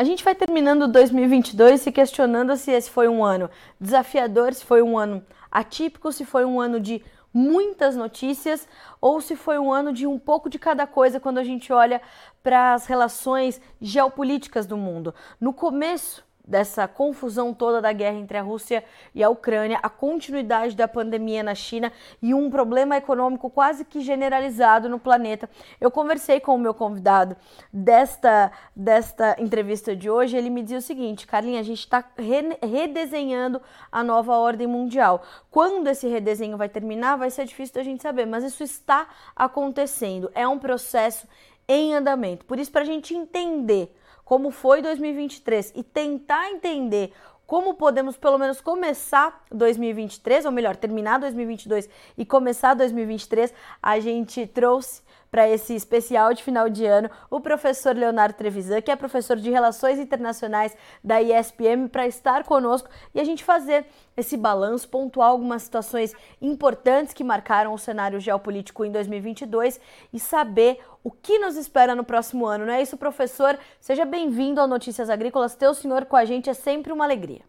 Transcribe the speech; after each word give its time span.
A 0.00 0.02
gente 0.02 0.24
vai 0.24 0.34
terminando 0.34 0.88
2022 0.88 1.82
se 1.82 1.92
questionando 1.92 2.56
se 2.56 2.70
esse 2.70 2.90
foi 2.90 3.06
um 3.06 3.22
ano 3.22 3.50
desafiador, 3.78 4.54
se 4.54 4.64
foi 4.64 4.80
um 4.80 4.96
ano 4.96 5.22
atípico, 5.52 6.10
se 6.10 6.24
foi 6.24 6.42
um 6.42 6.58
ano 6.58 6.80
de 6.80 7.04
muitas 7.34 7.94
notícias 7.96 8.66
ou 8.98 9.20
se 9.20 9.36
foi 9.36 9.58
um 9.58 9.70
ano 9.70 9.92
de 9.92 10.06
um 10.06 10.18
pouco 10.18 10.48
de 10.48 10.58
cada 10.58 10.86
coisa 10.86 11.20
quando 11.20 11.36
a 11.36 11.44
gente 11.44 11.70
olha 11.70 12.00
para 12.42 12.72
as 12.72 12.86
relações 12.86 13.60
geopolíticas 13.78 14.64
do 14.64 14.74
mundo. 14.74 15.14
No 15.38 15.52
começo 15.52 16.24
dessa 16.50 16.88
confusão 16.88 17.54
toda 17.54 17.80
da 17.80 17.92
guerra 17.92 18.18
entre 18.18 18.36
a 18.36 18.42
Rússia 18.42 18.82
e 19.14 19.22
a 19.22 19.30
Ucrânia, 19.30 19.78
a 19.80 19.88
continuidade 19.88 20.74
da 20.74 20.88
pandemia 20.88 21.44
na 21.44 21.54
China 21.54 21.92
e 22.20 22.34
um 22.34 22.50
problema 22.50 22.96
econômico 22.96 23.48
quase 23.48 23.84
que 23.84 24.00
generalizado 24.00 24.88
no 24.88 24.98
planeta. 24.98 25.48
Eu 25.80 25.92
conversei 25.92 26.40
com 26.40 26.56
o 26.56 26.58
meu 26.58 26.74
convidado 26.74 27.36
desta, 27.72 28.50
desta 28.74 29.36
entrevista 29.38 29.94
de 29.94 30.10
hoje, 30.10 30.36
ele 30.36 30.50
me 30.50 30.62
dizia 30.62 30.78
o 30.78 30.82
seguinte, 30.82 31.24
Carlinha, 31.24 31.60
a 31.60 31.62
gente 31.62 31.78
está 31.78 32.04
re 32.18 32.40
redesenhando 32.62 33.62
a 33.92 34.02
nova 34.02 34.36
ordem 34.36 34.66
mundial. 34.66 35.22
Quando 35.50 35.86
esse 35.86 36.08
redesenho 36.08 36.56
vai 36.56 36.68
terminar, 36.68 37.16
vai 37.16 37.30
ser 37.30 37.44
difícil 37.44 37.76
da 37.76 37.84
gente 37.84 38.02
saber, 38.02 38.26
mas 38.26 38.42
isso 38.42 38.64
está 38.64 39.06
acontecendo, 39.36 40.30
é 40.34 40.48
um 40.48 40.58
processo 40.58 41.28
em 41.68 41.94
andamento. 41.94 42.44
Por 42.44 42.58
isso, 42.58 42.72
para 42.72 42.82
a 42.82 42.84
gente 42.84 43.14
entender 43.14 43.94
como 44.30 44.52
foi 44.52 44.80
2023 44.80 45.72
e 45.74 45.82
tentar 45.82 46.52
entender 46.52 47.12
como 47.48 47.74
podemos 47.74 48.16
pelo 48.16 48.38
menos 48.38 48.60
começar 48.60 49.44
2023, 49.50 50.44
ou 50.44 50.52
melhor, 50.52 50.76
terminar 50.76 51.18
2022 51.18 51.88
e 52.16 52.24
começar 52.24 52.74
2023, 52.74 53.52
a 53.82 53.98
gente 53.98 54.46
trouxe 54.46 55.02
para 55.30 55.48
esse 55.48 55.74
especial 55.74 56.34
de 56.34 56.42
final 56.42 56.68
de 56.68 56.84
ano 56.84 57.10
o 57.30 57.40
professor 57.40 57.94
Leonardo 57.94 58.34
Trevisan, 58.34 58.80
que 58.80 58.90
é 58.90 58.96
professor 58.96 59.36
de 59.36 59.50
Relações 59.50 59.98
Internacionais 59.98 60.76
da 61.02 61.22
ISPM, 61.22 61.88
para 61.88 62.06
estar 62.06 62.44
conosco 62.44 62.88
e 63.14 63.20
a 63.20 63.24
gente 63.24 63.44
fazer 63.44 63.86
esse 64.16 64.36
balanço, 64.36 64.88
pontuar 64.88 65.28
algumas 65.28 65.62
situações 65.62 66.12
importantes 66.42 67.14
que 67.14 67.24
marcaram 67.24 67.72
o 67.72 67.78
cenário 67.78 68.20
geopolítico 68.20 68.84
em 68.84 68.90
2022 68.90 69.80
e 70.12 70.18
saber 70.18 70.78
o 71.02 71.10
que 71.10 71.38
nos 71.38 71.56
espera 71.56 71.94
no 71.94 72.04
próximo 72.04 72.46
ano. 72.46 72.66
Não 72.66 72.72
é 72.72 72.82
isso, 72.82 72.96
professor? 72.96 73.58
Seja 73.80 74.04
bem-vindo 74.04 74.60
ao 74.60 74.68
Notícias 74.68 75.08
Agrícolas. 75.08 75.54
Ter 75.54 75.68
o 75.68 75.74
senhor 75.74 76.04
com 76.04 76.16
a 76.16 76.24
gente 76.24 76.50
é 76.50 76.54
sempre 76.54 76.92
uma 76.92 77.04
alegria. 77.04 77.42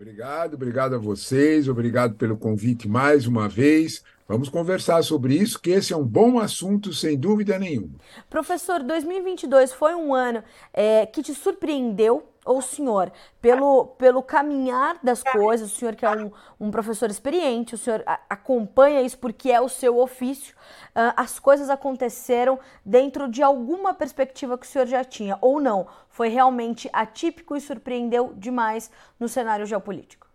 Obrigado, 0.00 0.54
obrigado 0.54 0.94
a 0.96 0.98
vocês, 0.98 1.68
obrigado 1.68 2.16
pelo 2.16 2.36
convite 2.36 2.88
mais 2.88 3.26
uma 3.28 3.48
vez. 3.48 4.02
Vamos 4.28 4.48
conversar 4.48 5.02
sobre 5.02 5.34
isso, 5.34 5.60
que 5.60 5.70
esse 5.70 5.92
é 5.92 5.96
um 5.96 6.04
bom 6.04 6.38
assunto, 6.38 6.92
sem 6.92 7.18
dúvida 7.18 7.58
nenhuma. 7.58 7.98
Professor, 8.30 8.82
2022 8.82 9.72
foi 9.72 9.94
um 9.94 10.14
ano 10.14 10.44
é, 10.72 11.04
que 11.06 11.22
te 11.22 11.34
surpreendeu, 11.34 12.28
ou 12.44 12.58
o 12.58 12.62
senhor, 12.62 13.12
pelo, 13.40 13.86
pelo 13.98 14.22
caminhar 14.22 14.98
das 15.02 15.22
coisas, 15.22 15.72
o 15.72 15.74
senhor 15.74 15.94
que 15.94 16.04
é 16.04 16.10
um, 16.10 16.30
um 16.58 16.70
professor 16.70 17.10
experiente, 17.10 17.74
o 17.74 17.78
senhor 17.78 18.02
a, 18.06 18.20
acompanha 18.30 19.02
isso 19.02 19.18
porque 19.18 19.50
é 19.50 19.60
o 19.60 19.68
seu 19.68 19.98
ofício, 19.98 20.54
uh, 20.88 21.14
as 21.16 21.38
coisas 21.38 21.68
aconteceram 21.68 22.58
dentro 22.84 23.28
de 23.28 23.42
alguma 23.42 23.92
perspectiva 23.92 24.56
que 24.56 24.66
o 24.66 24.68
senhor 24.68 24.86
já 24.86 25.04
tinha, 25.04 25.36
ou 25.40 25.60
não? 25.60 25.86
Foi 26.08 26.28
realmente 26.28 26.88
atípico 26.92 27.56
e 27.56 27.60
surpreendeu 27.60 28.32
demais 28.36 28.90
no 29.18 29.28
cenário 29.28 29.66
geopolítico? 29.66 30.26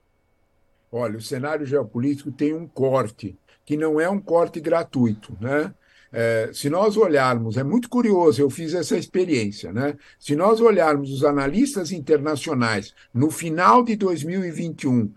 Olha, 0.91 1.17
o 1.17 1.21
cenário 1.21 1.65
geopolítico 1.65 2.31
tem 2.31 2.53
um 2.53 2.67
corte 2.67 3.37
que 3.67 3.75
não 3.75 3.99
é 3.99 4.09
um 4.09 4.17
corte 4.17 4.61
gratuito, 4.61 5.37
né? 5.41 5.73
É, 6.09 6.49
se 6.53 6.69
nós 6.69 6.95
olharmos, 6.95 7.57
é 7.57 7.63
muito 7.65 7.89
curioso, 7.89 8.41
eu 8.41 8.49
fiz 8.49 8.73
essa 8.73 8.97
experiência, 8.97 9.73
né? 9.73 9.97
Se 10.17 10.37
nós 10.37 10.61
olharmos 10.61 11.11
os 11.11 11.25
analistas 11.25 11.91
internacionais 11.91 12.93
no 13.13 13.29
final 13.29 13.83
de 13.83 13.97
2021 13.97 15.11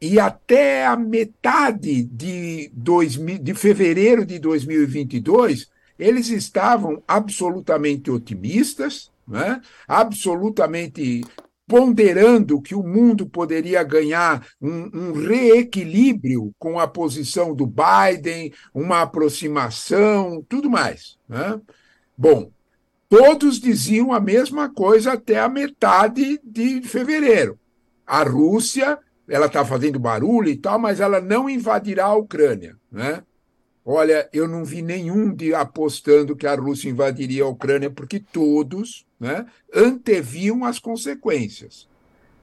e 0.00 0.20
até 0.20 0.86
a 0.86 0.96
metade 0.96 2.04
de, 2.04 2.70
2000, 2.74 3.38
de 3.38 3.54
fevereiro 3.54 4.24
de 4.24 4.38
2022, 4.38 5.68
eles 5.98 6.28
estavam 6.28 7.02
absolutamente 7.08 8.08
otimistas, 8.08 9.10
né? 9.26 9.60
absolutamente 9.88 11.22
ponderando 11.66 12.62
que 12.62 12.74
o 12.74 12.82
mundo 12.82 13.26
poderia 13.26 13.82
ganhar 13.82 14.46
um, 14.60 14.90
um, 14.94 15.12
reequilíbrio 15.12 16.54
com 16.58 16.78
a 16.78 16.86
posição 16.86 17.54
do 17.54 17.66
Biden, 17.66 18.52
uma 18.72 19.02
aproximação, 19.02 20.44
tudo 20.48 20.70
mais. 20.70 21.18
Né? 21.28 21.60
Bom, 22.16 22.50
todos 23.08 23.58
diziam 23.58 24.12
a 24.12 24.20
mesma 24.20 24.68
coisa 24.72 25.14
até 25.14 25.40
a 25.40 25.48
metade 25.48 26.40
de 26.44 26.82
fevereiro. 26.82 27.58
A 28.06 28.22
Rússia, 28.22 28.98
ela 29.28 29.46
está 29.46 29.64
fazendo 29.64 29.98
barulho 29.98 30.48
e 30.48 30.56
tal, 30.56 30.78
mas 30.78 31.00
ela 31.00 31.20
não 31.20 31.50
invadirá 31.50 32.06
a 32.06 32.14
Ucrânia. 32.14 32.76
Né? 32.90 33.22
Olha, 33.88 34.28
eu 34.32 34.48
não 34.48 34.64
vi 34.64 34.82
nenhum 34.82 35.32
de 35.32 35.54
apostando 35.54 36.34
que 36.34 36.44
a 36.44 36.56
Rússia 36.56 36.90
invadiria 36.90 37.44
a 37.44 37.48
Ucrânia, 37.48 37.88
porque 37.88 38.18
todos 38.18 39.06
né, 39.20 39.46
anteviam 39.72 40.64
as 40.64 40.80
consequências. 40.80 41.88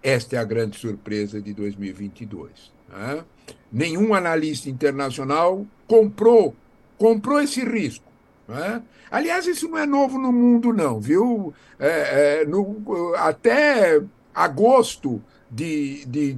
Esta 0.02 0.38
é 0.38 0.40
a 0.40 0.46
grande 0.46 0.78
surpresa 0.80 1.42
de 1.42 1.54
2022. 1.54 2.72
Né? 2.88 3.26
Nenhum 3.70 4.14
analista 4.14 4.70
internacional 4.70 5.68
comprou, 5.86 6.56
comprou 6.98 7.42
esse 7.42 7.62
risco. 7.62 8.06
Né? 8.48 8.82
Aliás, 9.12 9.46
isso 9.46 9.68
não 9.68 9.78
é 9.78 9.86
novo 9.86 10.18
no 10.18 10.32
mundo, 10.32 10.72
não, 10.72 10.98
viu? 10.98 11.54
É, 11.78 12.42
é, 12.42 12.46
no, 12.46 13.14
até 13.18 14.02
agosto 14.34 15.22
de, 15.52 16.06
de 16.06 16.38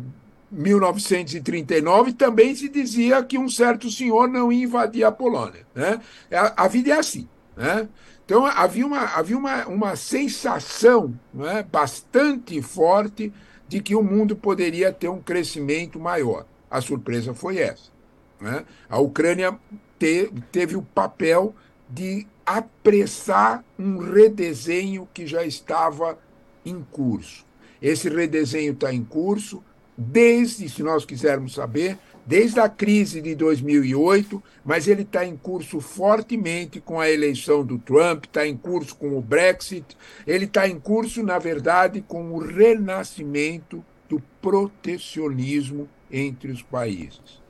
1939 0.51 2.13
também 2.13 2.55
se 2.55 2.69
dizia 2.69 3.23
que 3.23 3.37
um 3.37 3.49
certo 3.49 3.89
senhor 3.89 4.27
não 4.27 4.51
ia 4.51 4.63
invadir 4.63 5.03
a 5.03 5.11
Polônia. 5.11 5.65
Né? 5.73 5.99
A, 6.31 6.65
a 6.65 6.67
vida 6.67 6.91
é 6.91 6.97
assim. 6.97 7.27
Né? 7.55 7.87
Então 8.25 8.45
havia 8.45 8.85
uma, 8.85 9.01
havia 9.01 9.37
uma, 9.37 9.65
uma 9.67 9.95
sensação 9.95 11.17
né, 11.33 11.63
bastante 11.71 12.61
forte 12.61 13.31
de 13.67 13.79
que 13.81 13.95
o 13.95 14.03
mundo 14.03 14.35
poderia 14.35 14.91
ter 14.91 15.09
um 15.09 15.21
crescimento 15.21 15.99
maior. 15.99 16.45
A 16.69 16.81
surpresa 16.81 17.33
foi 17.33 17.57
essa. 17.59 17.91
Né? 18.39 18.65
A 18.89 18.99
Ucrânia 18.99 19.57
te, 19.99 20.31
teve 20.51 20.75
o 20.75 20.81
papel 20.81 21.55
de 21.89 22.27
apressar 22.45 23.63
um 23.77 23.97
redesenho 23.97 25.07
que 25.13 25.25
já 25.25 25.43
estava 25.43 26.17
em 26.65 26.81
curso. 26.91 27.45
Esse 27.81 28.09
redesenho 28.09 28.73
está 28.73 28.93
em 28.93 29.03
curso, 29.03 29.63
desde, 29.97 30.67
se 30.69 30.83
nós 30.83 31.05
quisermos 31.05 31.53
saber, 31.53 31.97
desde 32.25 32.59
a 32.59 32.67
crise 32.67 33.21
de 33.21 33.35
2008, 33.35 34.41
mas 34.63 34.87
ele 34.87 35.03
está 35.03 35.25
em 35.25 35.37
curso 35.37 35.79
fortemente 35.79 36.81
com 36.81 36.99
a 36.99 37.09
eleição 37.09 37.63
do 37.63 37.77
Trump, 37.77 38.25
está 38.25 38.47
em 38.47 38.57
curso 38.57 38.95
com 38.95 39.17
o 39.17 39.21
Brexit, 39.21 39.95
ele 40.25 40.45
está 40.45 40.67
em 40.67 40.79
curso, 40.79 41.21
na 41.21 41.37
verdade, 41.37 42.01
com 42.01 42.31
o 42.31 42.39
renascimento 42.39 43.85
do 44.09 44.21
protecionismo 44.41 45.87
entre 46.11 46.51
os 46.51 46.61
países. 46.61 47.43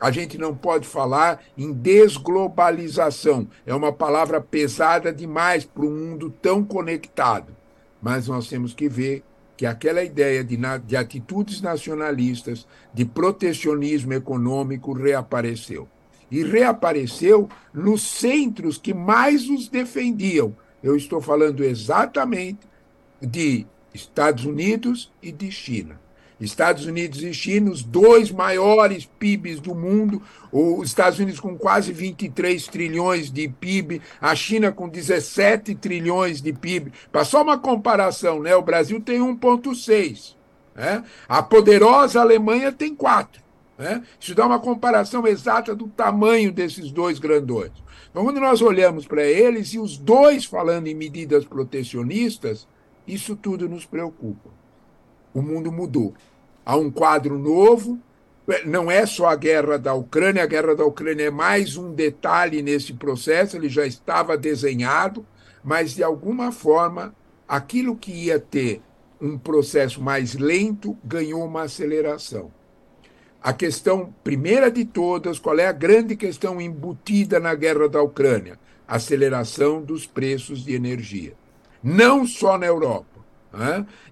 A 0.00 0.10
gente 0.10 0.36
não 0.36 0.56
pode 0.56 0.88
falar 0.88 1.44
em 1.56 1.72
desglobalização, 1.72 3.46
é 3.64 3.74
uma 3.74 3.92
palavra 3.92 4.40
pesada 4.40 5.12
demais 5.12 5.64
para 5.64 5.84
um 5.84 5.90
mundo 5.90 6.34
tão 6.42 6.64
conectado, 6.64 7.54
mas 8.00 8.26
nós 8.26 8.48
temos 8.48 8.74
que 8.74 8.88
ver 8.88 9.22
que 9.62 9.66
aquela 9.66 10.02
ideia 10.02 10.42
de, 10.42 10.58
de 10.84 10.96
atitudes 10.96 11.60
nacionalistas, 11.60 12.66
de 12.92 13.04
protecionismo 13.04 14.12
econômico 14.12 14.92
reapareceu. 14.92 15.88
E 16.28 16.42
reapareceu 16.42 17.48
nos 17.72 18.02
centros 18.02 18.76
que 18.76 18.92
mais 18.92 19.48
os 19.48 19.68
defendiam. 19.68 20.52
Eu 20.82 20.96
estou 20.96 21.20
falando 21.20 21.62
exatamente 21.62 22.58
de 23.20 23.64
Estados 23.94 24.44
Unidos 24.46 25.12
e 25.22 25.30
de 25.30 25.52
China. 25.52 26.00
Estados 26.44 26.86
Unidos 26.86 27.22
e 27.22 27.32
China, 27.32 27.70
os 27.70 27.82
dois 27.84 28.32
maiores 28.32 29.08
PIBs 29.18 29.60
do 29.60 29.74
mundo, 29.74 30.20
os 30.50 30.88
Estados 30.88 31.20
Unidos 31.20 31.38
com 31.38 31.56
quase 31.56 31.92
23 31.92 32.66
trilhões 32.66 33.30
de 33.30 33.48
PIB, 33.48 34.02
a 34.20 34.34
China 34.34 34.72
com 34.72 34.88
17 34.88 35.76
trilhões 35.76 36.42
de 36.42 36.52
PIB. 36.52 36.92
Para 37.12 37.24
só 37.24 37.42
uma 37.42 37.58
comparação, 37.58 38.40
né? 38.40 38.56
o 38.56 38.62
Brasil 38.62 39.00
tem 39.00 39.20
1,6. 39.20 40.34
Né? 40.74 41.04
A 41.28 41.42
poderosa 41.42 42.20
Alemanha 42.20 42.72
tem 42.72 42.94
4. 42.94 43.40
Né? 43.78 44.02
Isso 44.18 44.34
dá 44.34 44.44
uma 44.44 44.58
comparação 44.58 45.24
exata 45.26 45.76
do 45.76 45.86
tamanho 45.86 46.50
desses 46.50 46.90
dois 46.90 47.20
grandões. 47.20 47.72
Então, 48.10 48.24
quando 48.24 48.40
nós 48.40 48.60
olhamos 48.60 49.06
para 49.06 49.24
eles, 49.24 49.74
e 49.74 49.78
os 49.78 49.96
dois 49.96 50.44
falando 50.44 50.88
em 50.88 50.94
medidas 50.94 51.44
protecionistas, 51.44 52.66
isso 53.06 53.36
tudo 53.36 53.68
nos 53.68 53.86
preocupa. 53.86 54.50
O 55.32 55.40
mundo 55.40 55.72
mudou 55.72 56.14
há 56.64 56.76
um 56.76 56.90
quadro 56.90 57.38
novo. 57.38 57.98
Não 58.64 58.90
é 58.90 59.06
só 59.06 59.26
a 59.26 59.36
guerra 59.36 59.78
da 59.78 59.94
Ucrânia, 59.94 60.42
a 60.42 60.46
guerra 60.46 60.74
da 60.74 60.84
Ucrânia 60.84 61.24
é 61.24 61.30
mais 61.30 61.76
um 61.76 61.92
detalhe 61.92 62.60
nesse 62.60 62.92
processo, 62.92 63.56
ele 63.56 63.68
já 63.68 63.86
estava 63.86 64.36
desenhado, 64.36 65.24
mas 65.62 65.94
de 65.94 66.02
alguma 66.02 66.50
forma 66.50 67.14
aquilo 67.46 67.96
que 67.96 68.10
ia 68.10 68.40
ter 68.40 68.82
um 69.20 69.38
processo 69.38 70.02
mais 70.02 70.34
lento 70.34 70.98
ganhou 71.04 71.44
uma 71.44 71.62
aceleração. 71.62 72.50
A 73.40 73.52
questão 73.52 74.12
primeira 74.24 74.70
de 74.70 74.84
todas, 74.84 75.38
qual 75.38 75.58
é 75.58 75.66
a 75.66 75.72
grande 75.72 76.16
questão 76.16 76.60
embutida 76.60 77.38
na 77.38 77.54
guerra 77.54 77.88
da 77.88 78.02
Ucrânia? 78.02 78.58
Aceleração 78.86 79.82
dos 79.82 80.06
preços 80.06 80.64
de 80.64 80.74
energia. 80.74 81.34
Não 81.82 82.26
só 82.26 82.56
na 82.56 82.66
Europa. 82.66 83.11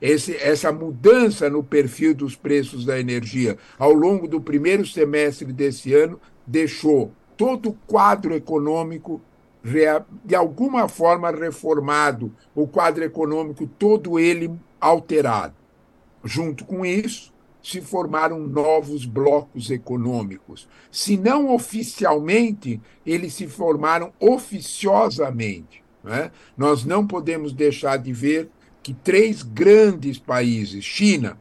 Esse, 0.00 0.36
essa 0.36 0.70
mudança 0.70 1.48
no 1.48 1.64
perfil 1.64 2.14
dos 2.14 2.36
preços 2.36 2.84
da 2.84 3.00
energia 3.00 3.56
ao 3.78 3.92
longo 3.92 4.28
do 4.28 4.40
primeiro 4.40 4.86
semestre 4.86 5.52
desse 5.52 5.94
ano 5.94 6.20
deixou 6.46 7.12
todo 7.36 7.70
o 7.70 7.78
quadro 7.86 8.34
econômico 8.34 9.20
de 10.24 10.34
alguma 10.34 10.88
forma 10.88 11.30
reformado, 11.30 12.34
o 12.54 12.66
quadro 12.66 13.04
econômico 13.04 13.66
todo 13.66 14.18
ele 14.18 14.50
alterado. 14.80 15.54
Junto 16.24 16.64
com 16.64 16.84
isso, 16.84 17.32
se 17.62 17.80
formaram 17.80 18.40
novos 18.40 19.04
blocos 19.04 19.70
econômicos. 19.70 20.68
Se 20.90 21.16
não 21.16 21.54
oficialmente, 21.54 22.80
eles 23.04 23.34
se 23.34 23.46
formaram 23.46 24.12
oficiosamente. 24.18 25.82
Né? 26.02 26.30
Nós 26.56 26.84
não 26.84 27.06
podemos 27.06 27.52
deixar 27.52 27.98
de 27.98 28.12
ver 28.12 28.50
que 28.82 28.94
três 28.94 29.42
grandes 29.42 30.18
países, 30.18 30.84
China, 30.84 31.38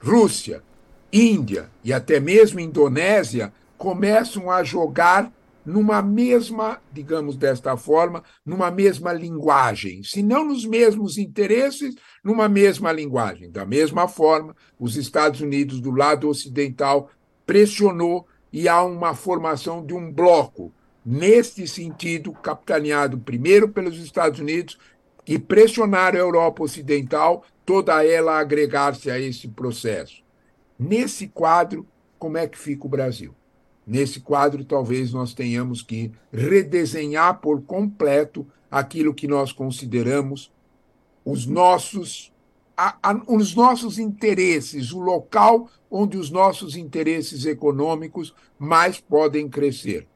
Rússia, 0.00 0.62
Índia 1.12 1.70
e 1.82 1.92
até 1.92 2.18
mesmo 2.18 2.58
Indonésia, 2.58 3.52
começam 3.76 4.50
a 4.50 4.64
jogar 4.64 5.32
numa 5.64 6.02
mesma, 6.02 6.80
digamos 6.92 7.36
desta 7.36 7.76
forma, 7.76 8.22
numa 8.44 8.70
mesma 8.70 9.12
linguagem, 9.12 10.02
se 10.02 10.22
não 10.22 10.44
nos 10.44 10.66
mesmos 10.66 11.16
interesses, 11.16 11.94
numa 12.22 12.48
mesma 12.48 12.92
linguagem. 12.92 13.50
Da 13.50 13.64
mesma 13.64 14.06
forma, 14.06 14.54
os 14.78 14.96
Estados 14.96 15.40
Unidos, 15.40 15.80
do 15.80 15.90
lado 15.90 16.28
ocidental, 16.28 17.10
pressionou 17.46 18.26
e 18.52 18.68
há 18.68 18.82
uma 18.82 19.14
formação 19.14 19.84
de 19.84 19.94
um 19.94 20.12
bloco, 20.12 20.72
neste 21.04 21.66
sentido, 21.66 22.32
capitaneado 22.32 23.18
primeiro 23.18 23.68
pelos 23.68 23.98
Estados 23.98 24.40
Unidos, 24.40 24.78
e 25.26 25.38
pressionar 25.38 26.14
a 26.14 26.18
Europa 26.18 26.62
Ocidental, 26.62 27.44
toda 27.64 28.04
ela 28.04 28.34
a 28.34 28.40
agregar-se 28.40 29.10
a 29.10 29.18
esse 29.18 29.48
processo. 29.48 30.22
Nesse 30.78 31.28
quadro, 31.28 31.86
como 32.18 32.36
é 32.36 32.46
que 32.46 32.58
fica 32.58 32.86
o 32.86 32.90
Brasil? 32.90 33.34
Nesse 33.86 34.20
quadro, 34.20 34.64
talvez 34.64 35.12
nós 35.12 35.34
tenhamos 35.34 35.82
que 35.82 36.10
redesenhar 36.32 37.40
por 37.40 37.62
completo 37.62 38.46
aquilo 38.70 39.14
que 39.14 39.28
nós 39.28 39.52
consideramos 39.52 40.50
os 41.24 41.46
nossos, 41.46 42.32
a, 42.76 42.96
a, 43.02 43.22
os 43.28 43.54
nossos 43.54 43.98
interesses, 43.98 44.92
o 44.92 45.00
local 45.00 45.68
onde 45.90 46.18
os 46.18 46.30
nossos 46.30 46.76
interesses 46.76 47.46
econômicos 47.46 48.34
mais 48.58 49.00
podem 49.00 49.48
crescer. 49.48 50.06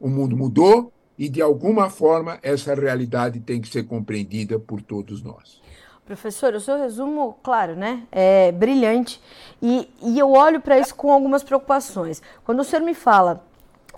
O 0.00 0.08
mundo 0.08 0.36
mudou 0.36 0.92
e, 1.18 1.28
de 1.28 1.42
alguma 1.42 1.90
forma, 1.90 2.38
essa 2.42 2.74
realidade 2.74 3.40
tem 3.40 3.60
que 3.60 3.68
ser 3.68 3.84
compreendida 3.84 4.58
por 4.58 4.80
todos 4.80 5.22
nós. 5.22 5.60
Professor, 6.06 6.54
o 6.54 6.60
seu 6.60 6.78
resumo, 6.78 7.36
claro, 7.42 7.76
né, 7.76 8.04
é 8.10 8.50
brilhante 8.50 9.20
e, 9.60 9.86
e 10.02 10.18
eu 10.18 10.32
olho 10.32 10.60
para 10.60 10.78
isso 10.78 10.94
com 10.94 11.12
algumas 11.12 11.42
preocupações. 11.42 12.22
Quando 12.44 12.60
o 12.60 12.64
senhor 12.64 12.82
me 12.82 12.94
fala 12.94 13.44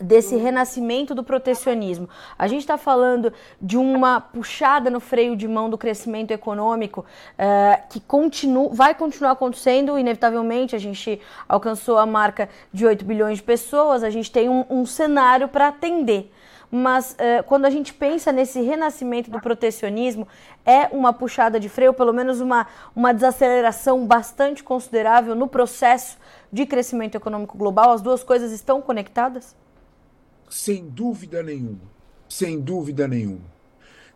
desse 0.01 0.35
renascimento 0.35 1.15
do 1.15 1.23
protecionismo. 1.23 2.09
A 2.39 2.49
gente 2.49 2.63
está 2.63 2.79
falando 2.79 3.33
de 3.61 3.77
uma 3.77 4.21
puxada 4.21 4.89
no 4.89 4.99
freio 4.99 5.37
de 5.37 5.47
mão 5.47 5.69
do 5.69 5.77
crescimento 5.77 6.31
econômico 6.31 7.01
uh, 7.03 7.83
que 7.91 8.01
continua, 8.01 8.71
vai 8.73 8.95
continuar 8.95 9.33
acontecendo, 9.33 9.99
inevitavelmente. 9.99 10.75
A 10.75 10.79
gente 10.79 11.21
alcançou 11.47 11.99
a 11.99 12.07
marca 12.07 12.49
de 12.73 12.87
8 12.87 13.05
bilhões 13.05 13.39
de 13.39 13.45
pessoas, 13.45 14.03
a 14.03 14.09
gente 14.09 14.33
tem 14.33 14.49
um, 14.49 14.65
um 14.71 14.87
cenário 14.87 15.49
para 15.49 15.69
atender 15.69 16.33
mas 16.71 17.13
uh, 17.13 17.43
quando 17.45 17.65
a 17.65 17.71
gente 17.71 17.93
pensa 17.93 18.31
nesse 18.31 18.61
renascimento 18.61 19.31
do 19.31 19.41
protecionismo, 19.41 20.29
é 20.65 20.87
uma 20.89 21.13
puxada 21.13 21.59
de 21.59 21.69
freio, 21.69 21.93
pelo 21.93 22.13
menos 22.13 22.41
uma, 22.41 22.67
uma 22.95 23.13
desaceleração 23.13 24.07
bastante 24.07 24.63
considerável 24.63 25.35
no 25.35 25.49
processo 25.49 26.17
de 26.53 26.65
crescimento 26.65 27.17
econômico 27.17 27.59
global? 27.59 27.91
As 27.91 28.01
duas 28.01 28.23
coisas 28.23 28.53
estão 28.53 28.81
conectadas? 28.81 29.57
Sem 30.49 30.89
dúvida 30.89 31.43
nenhuma. 31.43 31.91
Sem 32.29 32.61
dúvida 32.61 33.09
nenhuma. 33.09 33.51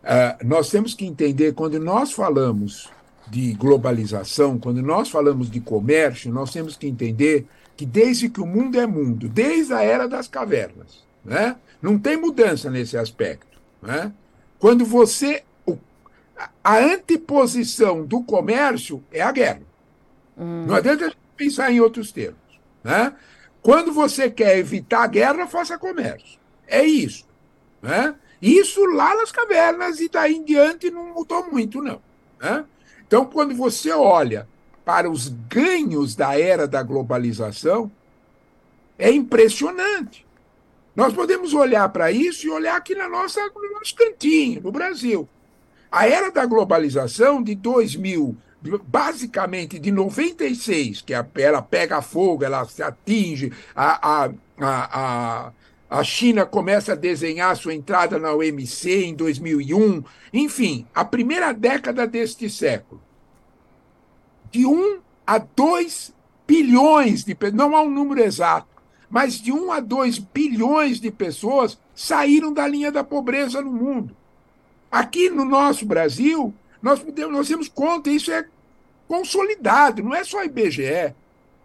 Uh, 0.03 0.45
nós 0.45 0.69
temos 0.69 0.93
que 0.93 1.05
entender, 1.05 1.53
quando 1.53 1.79
nós 1.79 2.13
falamos 2.13 2.89
de 3.27 3.53
globalização, 3.53 4.57
quando 4.57 4.81
nós 4.81 5.09
falamos 5.09 5.49
de 5.49 5.59
comércio, 5.59 6.31
nós 6.31 6.53
temos 6.53 6.77
que 6.77 6.87
entender 6.87 7.47
que 7.75 7.85
desde 7.85 8.29
que 8.29 8.39
o 8.39 8.45
mundo 8.45 8.79
é 8.79 8.85
mundo, 8.85 9.27
desde 9.27 9.73
a 9.73 9.81
era 9.81 10.07
das 10.07 10.27
cavernas, 10.27 11.04
né? 11.25 11.57
Não 11.81 11.97
tem 11.97 12.15
mudança 12.15 12.69
nesse 12.69 12.97
aspecto. 12.97 13.59
Né? 13.81 14.11
Quando 14.59 14.85
você. 14.85 15.43
A 16.63 16.77
anteposição 16.77 18.05
do 18.05 18.21
comércio 18.21 19.03
é 19.11 19.21
a 19.21 19.31
guerra. 19.31 19.61
Hum. 20.37 20.65
Não 20.67 20.75
adianta 20.75 21.13
pensar 21.37 21.71
em 21.71 21.79
outros 21.79 22.11
termos. 22.11 22.39
Né? 22.83 23.13
Quando 23.61 23.93
você 23.93 24.29
quer 24.29 24.57
evitar 24.57 25.03
a 25.03 25.07
guerra, 25.07 25.47
faça 25.47 25.77
comércio. 25.77 26.37
É 26.67 26.83
isso. 26.83 27.25
Né? 27.81 28.15
Isso 28.41 28.83
lá 28.85 29.15
nas 29.15 29.31
cavernas 29.31 29.99
e 29.99 30.09
daí 30.09 30.35
em 30.35 30.43
diante 30.43 30.91
não 30.91 31.13
mudou 31.13 31.49
muito, 31.49 31.81
não. 31.81 32.01
Né? 32.41 32.65
Então, 33.07 33.25
quando 33.25 33.55
você 33.55 33.91
olha 33.91 34.47
para 34.83 35.09
os 35.09 35.29
ganhos 35.29 36.15
da 36.15 36.39
era 36.39 36.67
da 36.67 36.83
globalização, 36.83 37.91
é 38.99 39.11
impressionante. 39.11 40.25
Nós 40.95 41.13
podemos 41.13 41.53
olhar 41.53 41.89
para 41.89 42.11
isso 42.11 42.47
e 42.47 42.49
olhar 42.49 42.77
aqui 42.77 42.95
na 42.95 43.09
nossa, 43.09 43.41
no 43.53 43.71
nosso 43.73 43.93
cantinho, 43.95 44.61
no 44.61 44.71
Brasil. 44.71 45.27
A 45.91 46.07
era 46.07 46.31
da 46.31 46.45
globalização 46.45 47.43
de 47.43 47.53
2000, 47.53 48.35
basicamente 48.87 49.77
de 49.77 49.91
96, 49.91 51.01
que 51.01 51.13
ela 51.13 51.61
pega 51.61 52.01
fogo, 52.01 52.43
ela 52.43 52.65
se 52.65 52.81
atinge, 52.81 53.51
a, 53.75 54.25
a, 54.25 54.31
a, 54.59 55.51
a 55.89 56.03
China 56.03 56.45
começa 56.45 56.93
a 56.93 56.95
desenhar 56.95 57.55
sua 57.55 57.73
entrada 57.73 58.17
na 58.17 58.33
OMC 58.33 59.05
em 59.05 59.13
2001, 59.13 60.03
enfim, 60.33 60.87
a 60.95 61.03
primeira 61.03 61.53
década 61.53 62.07
deste 62.07 62.49
século. 62.49 63.01
De 64.49 64.65
1 64.65 64.99
a 65.27 65.37
2 65.37 66.13
bilhões 66.47 67.23
de 67.23 67.35
pessoas, 67.35 67.57
não 67.57 67.75
há 67.75 67.81
um 67.81 67.89
número 67.89 68.21
exato, 68.21 68.74
mais 69.15 69.39
de 69.39 69.49
1 69.49 69.71
a 69.71 69.79
2 69.79 70.17
bilhões 70.17 70.99
de 70.99 71.09
pessoas 71.09 71.79
saíram 71.95 72.51
da 72.51 72.67
linha 72.67 72.91
da 72.91 73.01
pobreza 73.01 73.61
no 73.61 73.71
mundo. 73.71 74.13
Aqui 74.91 75.29
no 75.29 75.45
nosso 75.45 75.85
Brasil, 75.85 76.53
nós, 76.81 76.99
podemos, 76.99 77.31
nós 77.31 77.47
temos 77.47 77.69
conta, 77.69 78.09
isso 78.09 78.29
é 78.29 78.45
consolidado, 79.07 80.03
não 80.03 80.13
é 80.13 80.21
só 80.25 80.43
IBGE. 80.43 81.15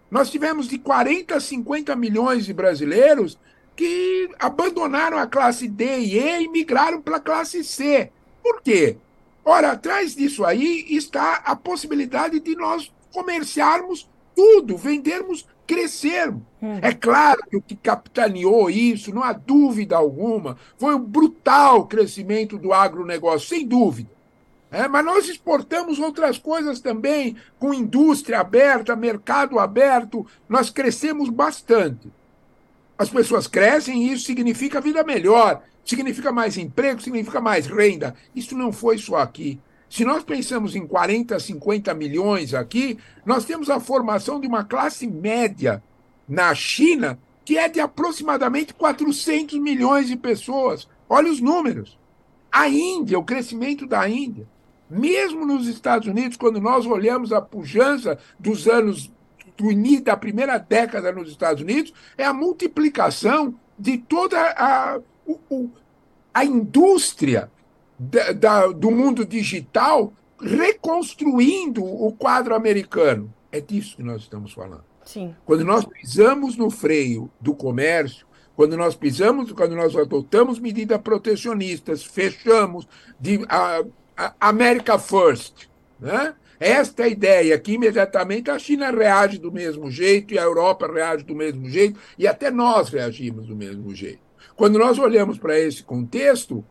Nós 0.08 0.30
tivemos 0.30 0.68
de 0.68 0.78
40 0.78 1.34
a 1.34 1.40
50 1.40 1.96
milhões 1.96 2.46
de 2.46 2.52
brasileiros 2.52 3.36
que 3.74 4.30
abandonaram 4.38 5.18
a 5.18 5.26
classe 5.26 5.66
D 5.66 5.84
e 6.02 6.18
E 6.20 6.42
e 6.44 6.48
migraram 6.48 7.02
para 7.02 7.16
a 7.16 7.20
classe 7.20 7.64
C. 7.64 8.12
Por 8.44 8.62
quê? 8.62 8.96
Ora, 9.44 9.72
atrás 9.72 10.14
disso 10.14 10.44
aí 10.44 10.86
está 10.88 11.42
a 11.44 11.56
possibilidade 11.56 12.38
de 12.38 12.54
nós 12.54 12.92
comerciarmos 13.12 14.08
tudo, 14.40 14.78
vendermos 14.78 15.46
cresceram. 15.66 16.40
Hum. 16.62 16.78
É 16.80 16.94
claro 16.94 17.42
que 17.48 17.58
o 17.58 17.60
que 17.60 17.76
capitaneou 17.76 18.70
isso, 18.70 19.14
não 19.14 19.22
há 19.22 19.34
dúvida 19.34 19.98
alguma, 19.98 20.56
foi 20.78 20.94
o 20.94 20.98
brutal 20.98 21.86
crescimento 21.86 22.56
do 22.56 22.72
agronegócio, 22.72 23.46
sem 23.46 23.66
dúvida. 23.66 24.08
É, 24.70 24.88
mas 24.88 25.04
nós 25.04 25.28
exportamos 25.28 25.98
outras 25.98 26.38
coisas 26.38 26.80
também, 26.80 27.36
com 27.58 27.74
indústria 27.74 28.40
aberta, 28.40 28.96
mercado 28.96 29.58
aberto, 29.58 30.26
nós 30.48 30.70
crescemos 30.70 31.28
bastante. 31.28 32.10
As 32.96 33.10
pessoas 33.10 33.46
crescem 33.46 34.04
e 34.04 34.12
isso 34.12 34.24
significa 34.24 34.80
vida 34.80 35.04
melhor, 35.04 35.62
significa 35.84 36.32
mais 36.32 36.56
emprego, 36.56 37.02
significa 37.02 37.42
mais 37.42 37.66
renda. 37.66 38.14
Isso 38.34 38.56
não 38.56 38.72
foi 38.72 38.96
só 38.96 39.16
aqui. 39.16 39.60
Se 39.90 40.04
nós 40.04 40.22
pensamos 40.22 40.76
em 40.76 40.86
40, 40.86 41.38
50 41.40 41.92
milhões 41.94 42.54
aqui, 42.54 42.96
nós 43.26 43.44
temos 43.44 43.68
a 43.68 43.80
formação 43.80 44.38
de 44.40 44.46
uma 44.46 44.62
classe 44.62 45.04
média 45.04 45.82
na 46.28 46.54
China 46.54 47.18
que 47.44 47.58
é 47.58 47.68
de 47.68 47.80
aproximadamente 47.80 48.72
400 48.72 49.58
milhões 49.58 50.06
de 50.06 50.16
pessoas. 50.16 50.88
Olha 51.08 51.28
os 51.28 51.40
números. 51.40 51.98
A 52.52 52.68
Índia, 52.68 53.18
o 53.18 53.24
crescimento 53.24 53.84
da 53.84 54.08
Índia, 54.08 54.46
mesmo 54.88 55.44
nos 55.44 55.66
Estados 55.66 56.06
Unidos, 56.06 56.36
quando 56.36 56.60
nós 56.60 56.86
olhamos 56.86 57.32
a 57.32 57.40
pujança 57.40 58.16
dos 58.38 58.68
anos 58.68 59.10
do 59.56 59.72
início 59.72 60.04
da 60.04 60.16
primeira 60.16 60.56
década 60.58 61.10
nos 61.10 61.28
Estados 61.28 61.62
Unidos, 61.62 61.92
é 62.16 62.24
a 62.24 62.32
multiplicação 62.32 63.54
de 63.76 63.98
toda 63.98 64.38
a, 64.56 65.00
a 66.32 66.44
indústria 66.44 67.50
da, 68.00 68.32
da, 68.32 68.66
do 68.68 68.90
mundo 68.90 69.26
digital 69.26 70.10
reconstruindo 70.40 71.84
o 71.84 72.10
quadro 72.12 72.54
americano. 72.54 73.32
É 73.52 73.60
disso 73.60 73.96
que 73.96 74.02
nós 74.02 74.22
estamos 74.22 74.54
falando. 74.54 74.84
Sim. 75.04 75.34
Quando 75.44 75.64
nós 75.64 75.84
pisamos 75.84 76.56
no 76.56 76.70
freio 76.70 77.30
do 77.38 77.54
comércio, 77.54 78.26
quando 78.56 78.74
nós 78.76 78.94
pisamos, 78.94 79.52
quando 79.52 79.76
nós 79.76 79.94
adotamos 79.94 80.58
medidas 80.58 81.00
protecionistas, 81.00 82.02
fechamos 82.02 82.88
de 83.18 83.44
a, 83.48 83.84
a 84.16 84.34
America 84.40 84.98
First, 84.98 85.68
né? 85.98 86.34
Esta 86.58 87.04
é 87.04 87.10
ideia 87.10 87.58
que 87.58 87.72
imediatamente 87.72 88.50
a 88.50 88.58
China 88.58 88.90
reage 88.90 89.38
do 89.38 89.50
mesmo 89.50 89.90
jeito 89.90 90.34
e 90.34 90.38
a 90.38 90.42
Europa 90.42 90.86
reage 90.86 91.24
do 91.24 91.34
mesmo 91.34 91.68
jeito 91.70 91.98
e 92.18 92.26
até 92.26 92.50
nós 92.50 92.90
reagimos 92.90 93.46
do 93.46 93.56
mesmo 93.56 93.94
jeito. 93.94 94.20
Quando 94.54 94.78
nós 94.78 94.98
olhamos 94.98 95.38
para 95.38 95.58
esse 95.58 95.82
contexto, 95.82 96.62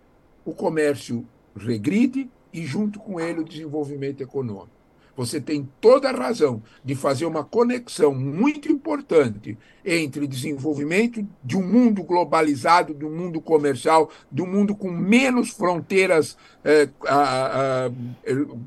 o 0.49 0.53
comércio 0.53 1.25
regride 1.55 2.29
e 2.51 2.65
junto 2.65 2.99
com 2.99 3.19
ele 3.19 3.41
o 3.41 3.45
desenvolvimento 3.45 4.21
econômico. 4.21 4.79
Você 5.15 5.41
tem 5.41 5.69
toda 5.81 6.09
a 6.09 6.15
razão 6.15 6.63
de 6.83 6.95
fazer 6.95 7.25
uma 7.25 7.43
conexão 7.43 8.15
muito 8.15 8.71
importante 8.71 9.57
entre 9.83 10.25
desenvolvimento 10.25 11.27
de 11.43 11.57
um 11.57 11.61
mundo 11.61 12.01
globalizado, 12.03 12.93
de 12.93 13.05
um 13.05 13.13
mundo 13.13 13.41
comercial, 13.41 14.09
de 14.31 14.41
um 14.41 14.47
mundo 14.47 14.73
com 14.73 14.89
menos 14.89 15.49
fronteiras 15.49 16.37
eh, 16.63 16.87
a, 17.05 17.87
a, 17.87 17.91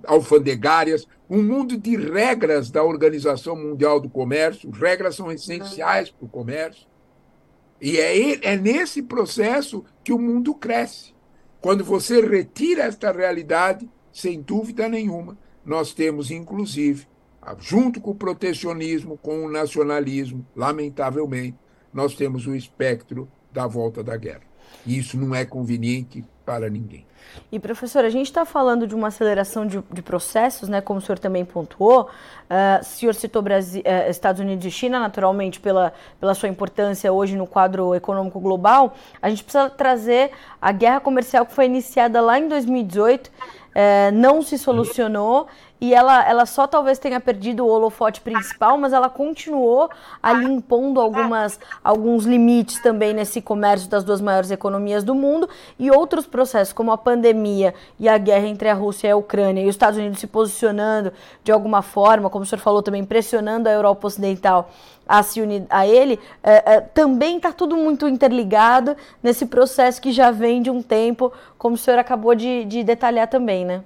alfandegárias, 0.07 1.09
um 1.29 1.43
mundo 1.43 1.79
de 1.79 1.97
regras 1.97 2.71
da 2.71 2.85
Organização 2.85 3.57
Mundial 3.57 3.99
do 3.99 4.11
Comércio. 4.11 4.71
Regras 4.71 5.17
são 5.17 5.33
essenciais 5.33 6.11
para 6.11 6.27
o 6.27 6.29
comércio. 6.29 6.87
E 7.81 7.97
é, 7.97 8.53
é 8.53 8.57
nesse 8.59 9.03
processo 9.03 9.83
que 10.05 10.13
o 10.13 10.19
mundo 10.19 10.55
cresce. 10.55 11.15
Quando 11.63 11.85
você 11.85 12.21
retira 12.21 12.83
esta 12.83 13.13
realidade, 13.13 13.89
sem 14.13 14.43
dúvida 14.43 14.89
nenhuma, 14.89 15.39
nós 15.65 15.95
temos, 15.95 16.33
inclusive, 16.33 17.07
junto 17.61 18.01
com 18.01 18.11
o 18.11 18.17
protecionismo, 18.17 19.17
com 19.17 19.45
o 19.45 19.49
nacionalismo, 19.49 20.45
lamentavelmente, 20.57 21.57
nós 21.95 22.17
temos 22.17 22.49
o 22.49 22.57
espectro 22.57 23.29
da 23.53 23.65
volta 23.65 24.03
da 24.03 24.17
guerra. 24.17 24.43
E 24.85 24.99
isso 24.99 25.17
não 25.17 25.33
é 25.33 25.45
conveniente 25.45 26.25
para 26.45 26.69
ninguém. 26.69 27.07
E, 27.51 27.59
professor, 27.59 28.05
a 28.05 28.11
gente 28.11 28.27
está 28.27 28.45
falando 28.45 28.87
de 28.87 28.95
uma 28.95 29.09
aceleração 29.09 29.67
de, 29.67 29.83
de, 29.91 30.03
processos, 30.03 30.69
né, 30.69 30.81
como 30.81 30.99
o 30.99 31.03
senhor 31.03 31.19
também 31.19 31.45
pontuou. 31.45 32.11
Uh, 32.51 32.81
o 32.81 32.85
senhor 32.85 33.15
citou 33.15 33.41
Brasil, 33.41 33.83
uh, 33.83 34.11
Estados 34.11 34.41
Unidos 34.41 34.65
e 34.67 34.71
China, 34.71 34.99
naturalmente, 34.99 35.61
pela, 35.61 35.93
pela 36.21 36.35
sua 36.35 36.49
importância 36.49 37.13
hoje 37.13 37.37
no 37.37 37.47
quadro 37.47 37.95
econômico 37.95 38.41
global. 38.41 38.95
A 39.21 39.31
gente 39.31 39.45
precisa 39.45 39.71
trazer 39.71 40.33
a 40.61 40.73
guerra 40.73 41.01
comercial 41.01 41.47
que 41.47 41.55
foi 41.55 41.67
iniciada 41.67 42.21
lá 42.21 42.39
em 42.39 42.49
2018 42.49 43.31
é, 43.75 44.11
não 44.11 44.43
se 44.43 44.59
solucionou 44.59 45.47
e 45.83 45.93
ela, 45.93 46.25
ela 46.29 46.47
só 46.47 46.65
talvez 46.65 46.97
tenha 46.97 47.19
perdido 47.19 47.67
o 47.67 47.69
holofote 47.69 48.21
principal, 48.21 48.79
mas 48.79 48.93
ela 48.93 49.11
continuou 49.11 49.91
ali 50.23 50.45
impondo 50.45 51.01
algumas, 51.01 51.59
alguns 51.83 52.25
limites 52.25 52.81
também 52.81 53.13
nesse 53.13 53.43
comércio 53.43 53.91
das 53.91 54.05
duas 54.05 54.21
maiores 54.21 54.53
economias 54.53 55.03
do 55.03 55.13
mundo 55.13 55.49
e 55.81 55.91
outros 55.91 56.25
processos, 56.25 56.73
como 56.73 56.93
a 56.93 56.99
pandemia 56.99 57.75
e 57.99 58.09
a 58.09 58.17
guerra 58.17 58.47
entre 58.47 58.69
a 58.69 58.75
Rússia 58.75 59.09
e 59.09 59.11
a 59.11 59.17
Ucrânia 59.17 59.61
e 59.63 59.69
os 59.69 59.75
Estados 59.75 59.99
Unidos 59.99 60.21
se 60.21 60.29
posicionando 60.29 61.13
de 61.43 61.51
alguma 61.51 61.83
forma, 61.83 62.31
como 62.31 62.45
o 62.45 62.47
senhor 62.47 62.61
falou 62.61 62.81
também, 62.81 63.05
pressionando 63.05 63.69
a 63.69 63.73
Europa 63.73 64.07
Ocidental 64.07 64.71
a 65.19 65.23
se 65.23 65.41
unir 65.41 65.65
a 65.69 65.87
ele, 65.87 66.19
é, 66.43 66.75
é, 66.75 66.81
também 66.81 67.37
está 67.37 67.53
tudo 67.53 67.77
muito 67.77 68.09
interligado 68.09 68.97
nesse 69.23 69.47
processo 69.47 70.01
que 70.01 70.13
já 70.13 70.31
vem 70.31 70.63
de 70.63 70.71
um 70.71 70.83
tempo, 70.83 71.33
como 71.59 71.75
o 71.75 71.79
senhor 71.79 71.99
acabou 71.99 72.35
de, 72.35 72.65
de 72.65 72.83
detalhar 72.83 73.29
também, 73.29 73.65
né? 73.65 73.83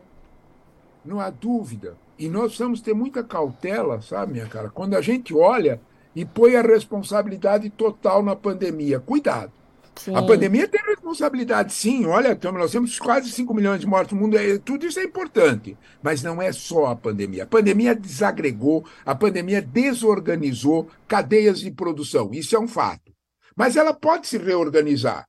não 1.06 1.20
há 1.20 1.30
dúvida. 1.30 1.96
E 2.18 2.28
nós 2.28 2.46
precisamos 2.46 2.80
ter 2.80 2.94
muita 2.94 3.22
cautela, 3.22 4.00
sabe, 4.00 4.32
minha 4.32 4.46
cara? 4.46 4.68
Quando 4.68 4.94
a 4.94 5.00
gente 5.00 5.34
olha 5.34 5.80
e 6.14 6.24
põe 6.24 6.56
a 6.56 6.62
responsabilidade 6.62 7.70
total 7.70 8.22
na 8.22 8.34
pandemia. 8.34 8.98
Cuidado. 8.98 9.52
Sim. 9.96 10.14
A 10.14 10.22
pandemia 10.22 10.68
tem 10.68 10.80
responsabilidade, 10.84 11.72
sim. 11.72 12.04
Olha, 12.04 12.38
nós 12.52 12.70
temos 12.70 12.98
quase 12.98 13.30
5 13.30 13.52
milhões 13.54 13.80
de 13.80 13.86
mortos 13.86 14.12
no 14.12 14.20
mundo, 14.20 14.36
é, 14.36 14.58
tudo 14.58 14.86
isso 14.86 15.00
é 15.00 15.04
importante. 15.04 15.76
Mas 16.02 16.22
não 16.22 16.40
é 16.40 16.52
só 16.52 16.86
a 16.86 16.96
pandemia. 16.96 17.44
A 17.44 17.46
pandemia 17.46 17.94
desagregou, 17.94 18.84
a 19.04 19.14
pandemia 19.14 19.62
desorganizou 19.62 20.88
cadeias 21.08 21.60
de 21.60 21.70
produção. 21.70 22.30
Isso 22.32 22.54
é 22.54 22.60
um 22.60 22.68
fato. 22.68 23.12
Mas 23.56 23.76
ela 23.76 23.94
pode 23.94 24.26
se 24.26 24.36
reorganizar. 24.36 25.26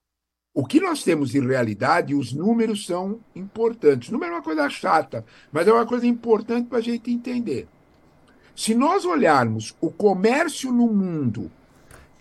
O 0.54 0.66
que 0.66 0.80
nós 0.80 1.02
temos 1.02 1.30
de 1.30 1.40
realidade, 1.40 2.14
os 2.14 2.32
números 2.32 2.84
são 2.84 3.20
importantes. 3.34 4.10
Número 4.10 4.32
é 4.32 4.34
uma 4.36 4.42
coisa 4.42 4.68
chata, 4.68 5.24
mas 5.52 5.66
é 5.66 5.72
uma 5.72 5.86
coisa 5.86 6.06
importante 6.06 6.68
para 6.68 6.78
a 6.78 6.82
gente 6.82 7.10
entender. 7.10 7.68
Se 8.54 8.74
nós 8.74 9.04
olharmos 9.04 9.74
o 9.80 9.90
comércio 9.90 10.72
no 10.72 10.88
mundo 10.88 11.50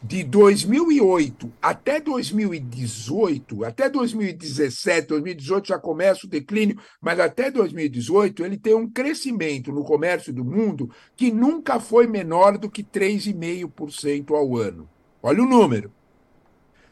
de 0.08 0.24
2008 0.24 1.52
até 1.62 2.00
2018, 2.00 3.66
até 3.66 3.90
2017, 3.90 5.08
2018 5.10 5.68
já 5.68 5.78
começa 5.78 6.26
o 6.26 6.30
declínio, 6.30 6.80
mas 7.02 7.20
até 7.20 7.52
2018 7.52 8.46
ele 8.46 8.58
tem 8.58 8.74
um 8.74 8.90
crescimento 8.90 9.70
no 9.70 9.84
comércio 9.84 10.32
do 10.32 10.46
mundo 10.46 10.90
que 11.14 11.30
nunca 11.30 11.78
foi 11.78 12.08
menor 12.08 12.58
do 12.58 12.70
que 12.70 12.84
3,5% 12.84 14.32
ao 14.34 14.56
ano. 14.56 14.90
Olha 15.22 15.44
o 15.44 15.48
número. 15.48 15.92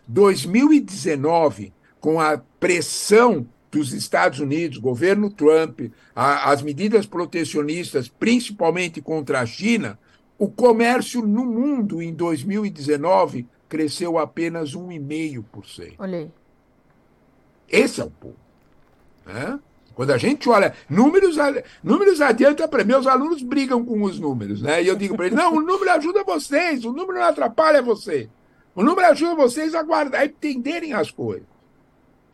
2019, 0.08 1.72
com 2.02 2.20
a 2.20 2.38
pressão 2.38 3.48
dos 3.72 3.94
Estados 3.94 4.40
Unidos, 4.40 4.78
governo 4.78 5.30
Trump, 5.30 5.84
a, 6.14 6.52
as 6.52 6.62
medidas 6.62 7.06
protecionistas, 7.06 8.10
principalmente 8.10 9.02
contra 9.02 9.40
a 9.40 9.46
China, 9.46 9.98
o 10.38 10.50
comércio 10.50 11.22
no 11.22 11.46
mundo 11.46 12.02
em 12.02 12.14
2019 12.14 13.48
cresceu 13.70 14.18
apenas 14.18 14.74
1,5%. 14.74 15.96
Olhei. 15.98 16.32
Esse 17.70 18.02
é 18.02 18.04
o 18.04 18.10
ponto. 18.10 18.38
Né? 19.26 19.60
Quando 19.96 20.12
a 20.12 20.18
gente 20.18 20.50
olha, 20.50 20.74
números, 20.90 21.38
números 21.82 22.20
adianta 22.20 22.68
para 22.68 22.84
meus 22.84 23.08
alunos 23.08 23.42
brigam 23.42 23.84
com 23.84 24.04
os 24.04 24.20
números, 24.20 24.62
né? 24.62 24.84
E 24.84 24.88
eu 24.88 24.96
digo 24.96 25.16
para 25.16 25.28
eles: 25.28 25.38
não, 25.38 25.56
o 25.56 25.62
número 25.62 25.90
ajuda 25.92 26.24
vocês, 26.24 26.84
o 26.84 26.92
número 26.92 27.20
não 27.20 27.24
atrapalha 27.24 27.82
você. 27.82 28.30
O 28.76 28.84
número 28.84 29.08
ajuda 29.08 29.36
vocês 29.36 29.74
a 29.74 29.82
guardar, 29.82 30.22
a 30.22 30.26
entenderem 30.26 30.92
as 30.92 31.10
coisas. 31.10 31.48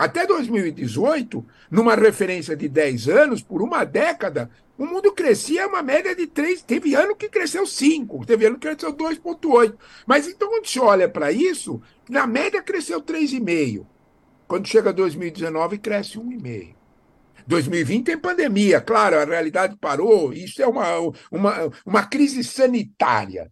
Até 0.01 0.25
2018, 0.25 1.45
numa 1.69 1.93
referência 1.93 2.55
de 2.55 2.67
10 2.67 3.07
anos, 3.07 3.43
por 3.43 3.61
uma 3.61 3.83
década, 3.83 4.49
o 4.75 4.83
mundo 4.83 5.11
crescia 5.11 5.67
uma 5.67 5.83
média 5.83 6.15
de 6.15 6.25
3. 6.25 6.63
Teve 6.63 6.95
ano 6.95 7.15
que 7.15 7.29
cresceu 7.29 7.67
5, 7.67 8.25
teve 8.25 8.47
ano 8.47 8.57
que 8.57 8.67
cresceu 8.67 8.91
2,8. 8.91 9.75
Mas 10.07 10.27
então, 10.27 10.49
quando 10.49 10.65
se 10.65 10.79
olha 10.79 11.07
para 11.07 11.31
isso, 11.31 11.79
na 12.09 12.25
média 12.25 12.63
cresceu 12.63 12.99
3,5. 12.99 13.85
Quando 14.47 14.67
chega 14.67 14.91
2019, 14.91 15.77
cresce 15.77 16.17
1,5. 16.17 16.73
2020 17.45 18.03
tem 18.03 18.17
pandemia, 18.17 18.81
claro, 18.81 19.19
a 19.19 19.23
realidade 19.23 19.77
parou, 19.79 20.33
isso 20.33 20.63
é 20.63 20.67
uma, 20.67 20.97
uma, 21.31 21.71
uma 21.85 22.03
crise 22.07 22.43
sanitária. 22.43 23.51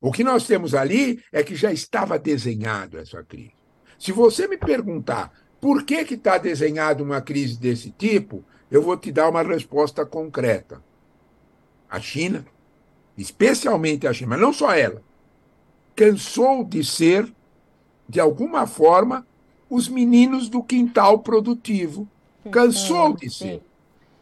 O 0.00 0.10
que 0.10 0.24
nós 0.24 0.46
temos 0.46 0.74
ali 0.74 1.22
é 1.30 1.42
que 1.42 1.54
já 1.54 1.70
estava 1.70 2.18
desenhado 2.18 2.96
essa 2.96 3.22
crise. 3.22 3.52
Se 3.98 4.10
você 4.10 4.48
me 4.48 4.56
perguntar 4.56 5.41
por 5.62 5.84
que 5.84 5.94
está 5.94 6.38
desenhado 6.38 7.04
uma 7.04 7.20
crise 7.20 7.56
desse 7.56 7.92
tipo, 7.92 8.44
eu 8.68 8.82
vou 8.82 8.96
te 8.96 9.12
dar 9.12 9.28
uma 9.28 9.44
resposta 9.44 10.04
concreta. 10.04 10.82
A 11.88 12.00
China, 12.00 12.44
especialmente 13.16 14.04
a 14.04 14.12
China, 14.12 14.30
mas 14.30 14.40
não 14.40 14.52
só 14.52 14.74
ela, 14.74 15.00
cansou 15.94 16.64
de 16.64 16.82
ser, 16.82 17.32
de 18.08 18.18
alguma 18.18 18.66
forma, 18.66 19.24
os 19.70 19.88
meninos 19.88 20.48
do 20.48 20.64
quintal 20.64 21.20
produtivo. 21.20 22.08
Cansou 22.50 23.14
de 23.14 23.30
ser. 23.32 23.62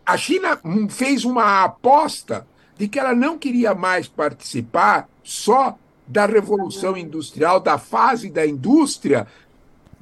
A 0.05 0.19
China 0.19 0.61
fez 0.91 1.25
uma 1.25 1.65
aposta 1.65 2.47
de 2.77 2.87
que 2.87 2.99
ela 2.99 3.15
não 3.15 3.39
queria 3.39 3.75
mais 3.75 4.07
participar 4.07 5.09
só 5.23 5.79
da 6.07 6.27
revolução 6.27 6.99
industrial, 6.99 7.61
da 7.61 7.79
fase 7.79 8.29
da 8.29 8.47
indústria, 8.47 9.27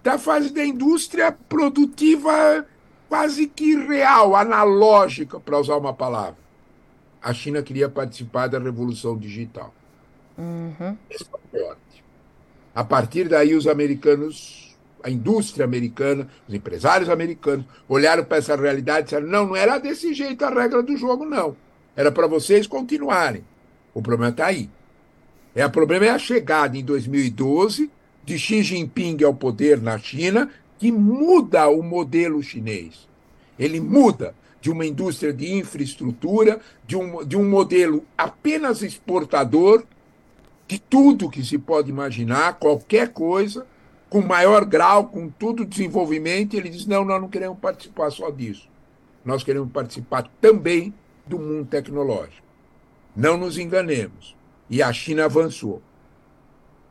da 0.03 0.19
fase 0.19 0.53
da 0.53 0.65
indústria 0.65 1.33
produtiva 1.33 2.67
quase 3.09 3.47
que 3.47 3.75
real, 3.75 4.37
analógica, 4.37 5.41
para 5.41 5.59
usar 5.59 5.77
uma 5.77 5.95
palavra. 5.95 6.37
A 7.23 7.33
China 7.33 7.63
queria 7.63 7.89
participar 7.89 8.47
da 8.47 8.59
revolução 8.59 9.17
digital. 9.17 9.75
Uhum. 10.37 10.97
É 11.53 11.75
a 12.75 12.85
partir 12.85 13.29
daí, 13.29 13.57
os 13.57 13.67
americanos, 13.67 14.77
a 15.03 15.11
indústria 15.11 15.65
americana, 15.65 16.29
os 16.47 16.55
empresários 16.55 17.09
americanos, 17.09 17.67
olharam 17.89 18.25
para 18.25 18.37
essa 18.37 18.55
realidade 18.55 19.01
e 19.01 19.05
disseram: 19.05 19.27
não, 19.27 19.49
não 19.49 19.57
era 19.57 19.79
desse 19.79 20.15
jeito 20.15 20.45
a 20.45 20.51
regra 20.51 20.81
do 20.81 20.97
jogo, 20.97 21.25
não. 21.25 21.57
Era 21.97 22.13
para 22.13 22.29
vocês 22.29 22.69
continuarem. 22.69 23.45
O 23.93 24.01
problema 24.01 24.31
está 24.31 24.47
aí. 24.47 24.71
É, 25.57 25.67
o 25.67 25.71
problema 25.71 26.07
é 26.07 26.11
a 26.11 26.19
chegada 26.19 26.79
em 26.79 26.85
2012 26.85 27.91
de 28.29 28.39
Xi 28.39 28.63
Jinping 28.63 29.25
ao 29.25 29.33
poder 29.33 29.81
na 29.81 29.97
China, 29.97 30.51
que 30.79 30.93
muda 30.93 31.67
o 31.69 31.83
modelo 31.83 32.43
chinês. 32.43 33.09
Ele 33.59 33.81
muda. 33.81 34.35
de 34.61 34.73
uma 34.73 34.85
indústria 34.85 35.33
de 35.33 35.55
infraestrutura, 35.55 36.61
de 36.85 36.97
um, 36.97 37.25
de 37.25 37.37
um 37.37 37.49
modelo 37.49 38.05
apenas 38.19 38.83
exportador 38.83 39.85
de 40.67 40.81
tudo 40.81 41.31
que 41.31 41.45
se 41.45 41.57
pode 41.57 41.89
imaginar, 41.89 42.59
qualquer 42.59 43.11
coisa, 43.13 43.65
com 44.11 44.21
maior 44.21 44.65
grau, 44.65 45.07
com 45.07 45.29
todo 45.29 45.61
o 45.61 45.65
desenvolvimento. 45.65 46.55
Ele 46.55 46.69
diz: 46.69 46.87
não, 46.87 47.05
nós 47.05 47.21
não 47.21 47.29
queremos 47.29 47.57
participar 47.61 48.11
só 48.11 48.31
disso. 48.31 48.69
Nós 49.25 49.45
queremos 49.45 49.71
participar 49.71 50.29
também 50.41 50.93
do 51.25 51.39
mundo 51.39 51.65
tecnológico. 51.67 52.47
Não 53.15 53.37
nos 53.37 53.59
enganemos. 53.59 54.35
E 54.69 54.83
a 54.83 54.93
China 54.93 55.27
avançou. 55.27 55.81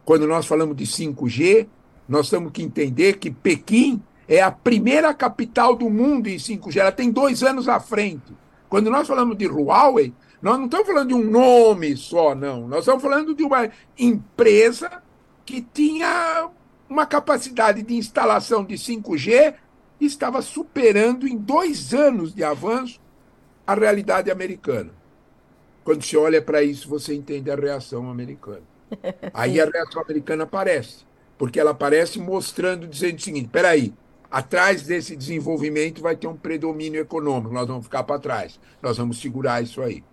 Quando 0.07 0.25
nós 0.25 0.45
falamos 0.45 0.77
de 0.77 0.85
5G, 0.85 1.67
nós 2.07 2.29
temos 2.29 2.53
que 2.53 2.63
entender 2.63 3.17
que 3.17 3.29
Pequim 3.29 4.01
é 4.25 4.41
a 4.41 4.49
primeira 4.49 5.13
capital 5.13 5.75
do 5.75 5.89
mundo 5.89 6.27
em 6.27 6.37
5G. 6.37 6.77
Ela 6.77 6.93
tem 6.93 7.11
dois 7.11 7.43
anos 7.43 7.67
à 7.67 7.77
frente. 7.81 8.33
Quando 8.69 8.89
nós 8.89 9.05
falamos 9.05 9.37
de 9.37 9.45
Huawei, 9.45 10.13
nós 10.41 10.57
não 10.57 10.63
estamos 10.63 10.87
falando 10.87 11.09
de 11.09 11.13
um 11.13 11.29
nome 11.29 11.97
só, 11.97 12.33
não. 12.33 12.69
Nós 12.69 12.79
estamos 12.79 13.03
falando 13.03 13.35
de 13.35 13.43
uma 13.43 13.69
empresa 13.99 15.03
que 15.45 15.61
tinha 15.61 16.51
uma 16.89 17.05
capacidade 17.05 17.83
de 17.83 17.93
instalação 17.93 18.63
de 18.63 18.75
5G 18.75 19.55
e 19.99 20.05
estava 20.05 20.41
superando 20.41 21.27
em 21.27 21.35
dois 21.35 21.93
anos 21.93 22.33
de 22.33 22.45
avanço 22.45 23.01
a 23.67 23.75
realidade 23.75 24.31
americana. 24.31 24.91
Quando 25.83 26.01
se 26.01 26.15
olha 26.15 26.41
para 26.41 26.63
isso, 26.63 26.87
você 26.87 27.13
entende 27.13 27.51
a 27.51 27.55
reação 27.57 28.09
americana. 28.09 28.76
Aí 29.33 29.59
a 29.59 29.65
reação 29.65 30.01
americana 30.01 30.43
aparece, 30.43 31.05
porque 31.37 31.59
ela 31.59 31.71
aparece 31.71 32.19
mostrando, 32.19 32.87
dizendo 32.87 33.17
o 33.17 33.21
seguinte: 33.21 33.45
espera 33.45 33.69
aí, 33.69 33.93
atrás 34.29 34.83
desse 34.83 35.15
desenvolvimento 35.15 36.01
vai 36.01 36.15
ter 36.15 36.27
um 36.27 36.35
predomínio 36.35 37.01
econômico, 37.01 37.53
nós 37.53 37.67
vamos 37.67 37.85
ficar 37.85 38.03
para 38.03 38.19
trás, 38.19 38.59
nós 38.81 38.97
vamos 38.97 39.19
segurar 39.19 39.61
isso 39.61 39.81
aí. 39.81 40.03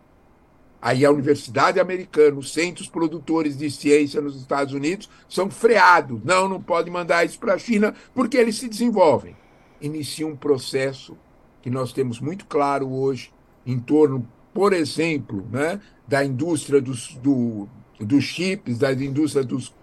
Aí 0.84 1.02
a 1.02 1.10
Universidade 1.10 1.80
Americana, 1.80 2.36
os 2.36 2.52
centros 2.52 2.88
produtores 2.90 3.56
de 3.56 3.70
ciência 3.70 4.20
nos 4.20 4.36
Estados 4.36 4.74
Unidos 4.74 5.08
são 5.26 5.50
freados. 5.50 6.20
Não, 6.22 6.46
não 6.46 6.60
pode 6.60 6.90
mandar 6.90 7.24
isso 7.24 7.38
para 7.38 7.54
a 7.54 7.58
China 7.58 7.94
porque 8.12 8.36
eles 8.36 8.56
se 8.56 8.68
desenvolvem. 8.68 9.34
Inicia 9.80 10.26
um 10.26 10.36
processo 10.36 11.16
que 11.62 11.70
nós 11.70 11.90
temos 11.90 12.20
muito 12.20 12.44
claro 12.44 12.92
hoje 12.92 13.32
em 13.64 13.78
torno, 13.78 14.28
por 14.52 14.74
exemplo, 14.74 15.48
né, 15.50 15.80
da 16.06 16.22
indústria 16.22 16.82
dos, 16.82 17.14
do, 17.14 17.66
dos 18.00 18.24
chips, 18.24 18.78
da 18.78 18.92
indústria 18.92 19.44
dos 19.44 19.74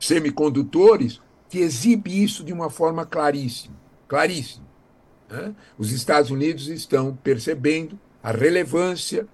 semicondutores, 0.00 1.20
que 1.48 1.58
exibe 1.58 2.22
isso 2.22 2.44
de 2.44 2.52
uma 2.52 2.70
forma 2.70 3.04
claríssima. 3.04 3.76
Claríssima. 4.08 4.66
Né? 5.28 5.54
Os 5.78 5.92
Estados 5.92 6.30
Unidos 6.30 6.68
estão 6.68 7.16
percebendo 7.22 7.98
a 8.22 8.30
relevância 8.30 9.26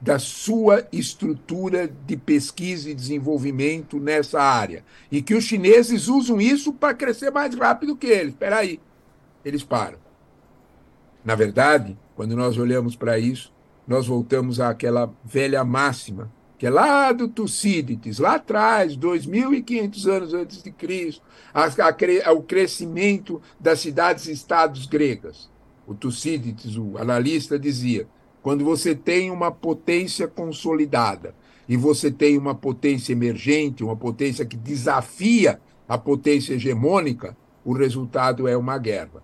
da 0.00 0.18
sua 0.18 0.86
estrutura 0.92 1.88
de 2.06 2.16
pesquisa 2.16 2.88
e 2.88 2.94
desenvolvimento 2.94 3.98
nessa 3.98 4.40
área. 4.40 4.84
E 5.10 5.20
que 5.20 5.34
os 5.34 5.44
chineses 5.44 6.06
usam 6.08 6.40
isso 6.40 6.72
para 6.72 6.94
crescer 6.94 7.30
mais 7.30 7.54
rápido 7.54 7.96
que 7.96 8.06
eles. 8.06 8.32
Espera 8.32 8.58
aí. 8.58 8.80
Eles 9.44 9.64
param. 9.64 9.98
Na 11.24 11.34
verdade, 11.34 11.98
quando 12.14 12.36
nós 12.36 12.56
olhamos 12.56 12.94
para 12.94 13.18
isso, 13.18 13.52
nós 13.86 14.06
voltamos 14.06 14.60
àquela 14.60 15.12
velha 15.24 15.64
máxima, 15.64 16.30
que 16.58 16.66
é 16.66 16.70
lá 16.70 17.12
do 17.12 17.28
Tucídides, 17.28 18.18
lá 18.18 18.34
atrás, 18.34 18.96
2.500 18.96 20.06
anos 20.06 20.34
antes 20.34 20.62
de 20.62 20.72
Cristo, 20.72 21.22
a, 21.54 21.64
a, 21.64 22.32
o 22.32 22.42
crescimento 22.42 23.40
das 23.60 23.78
cidades-estados 23.80 24.86
gregas. 24.86 25.48
O 25.86 25.94
Tucídides, 25.94 26.76
o 26.76 26.98
analista, 26.98 27.58
dizia 27.58 28.08
quando 28.42 28.64
você 28.64 28.94
tem 28.94 29.30
uma 29.30 29.50
potência 29.50 30.26
consolidada 30.26 31.34
e 31.68 31.76
você 31.76 32.10
tem 32.10 32.36
uma 32.36 32.54
potência 32.54 33.12
emergente, 33.12 33.84
uma 33.84 33.96
potência 33.96 34.44
que 34.44 34.56
desafia 34.56 35.60
a 35.88 35.96
potência 35.96 36.54
hegemônica, 36.54 37.36
o 37.64 37.72
resultado 37.72 38.48
é 38.48 38.56
uma 38.56 38.78
guerra. 38.78 39.22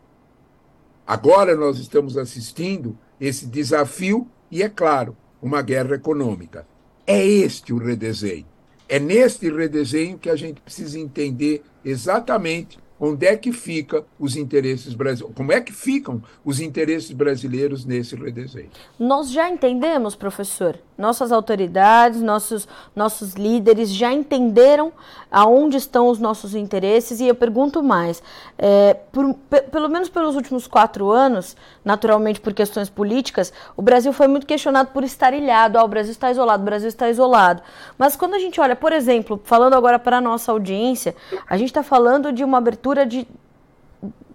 Agora 1.06 1.56
nós 1.56 1.78
estamos 1.78 2.16
assistindo 2.16 2.96
esse 3.20 3.46
desafio 3.46 4.28
e, 4.50 4.62
é 4.62 4.68
claro, 4.68 5.16
uma 5.40 5.62
guerra 5.62 5.94
econômica. 5.94 6.66
É 7.06 7.24
este 7.24 7.72
o 7.72 7.78
redesenho. 7.78 8.46
É 8.88 8.98
neste 8.98 9.50
redesenho 9.50 10.18
que 10.18 10.30
a 10.30 10.36
gente 10.36 10.60
precisa 10.60 10.98
entender 10.98 11.62
exatamente 11.84 12.78
onde 12.98 13.26
é 13.26 13.36
que 13.36 13.52
fica 13.52 14.04
os 14.18 14.36
interesses 14.36 14.94
brasileiros, 14.94 15.36
como 15.36 15.52
é 15.52 15.60
que 15.60 15.72
ficam 15.72 16.22
os 16.44 16.60
interesses 16.60 17.10
brasileiros 17.10 17.84
nesse 17.84 18.14
redesenho. 18.14 18.70
Nós 18.98 19.30
já 19.30 19.50
entendemos, 19.50 20.14
professor, 20.14 20.78
nossas 20.96 21.32
autoridades, 21.32 22.22
nossos, 22.22 22.68
nossos 22.94 23.34
líderes 23.34 23.90
já 23.90 24.12
entenderam 24.12 24.92
aonde 25.30 25.76
estão 25.76 26.08
os 26.08 26.18
nossos 26.18 26.54
interesses 26.54 27.20
e 27.20 27.26
eu 27.26 27.34
pergunto 27.34 27.82
mais, 27.82 28.22
é, 28.56 28.94
por, 29.10 29.34
pelo 29.72 29.88
menos 29.88 30.08
pelos 30.08 30.36
últimos 30.36 30.66
quatro 30.66 31.10
anos, 31.10 31.56
naturalmente 31.84 32.40
por 32.40 32.52
questões 32.52 32.88
políticas, 32.88 33.52
o 33.76 33.82
Brasil 33.82 34.12
foi 34.12 34.28
muito 34.28 34.46
questionado 34.46 34.90
por 34.90 35.02
estar 35.02 35.34
ilhado, 35.34 35.78
ah, 35.78 35.84
o 35.84 35.88
Brasil 35.88 36.12
está 36.12 36.30
isolado, 36.30 36.62
o 36.62 36.64
Brasil 36.64 36.88
está 36.88 37.10
isolado. 37.10 37.62
Mas 37.98 38.14
quando 38.14 38.34
a 38.34 38.38
gente 38.38 38.60
olha, 38.60 38.76
por 38.76 38.92
exemplo, 38.92 39.40
falando 39.44 39.74
agora 39.74 39.98
para 39.98 40.18
a 40.18 40.20
nossa 40.20 40.52
audiência, 40.52 41.16
a 41.48 41.56
gente 41.56 41.68
está 41.68 41.82
falando 41.82 42.32
de 42.32 42.44
uma 42.44 42.58
abertura 42.58 43.04
de 43.04 43.26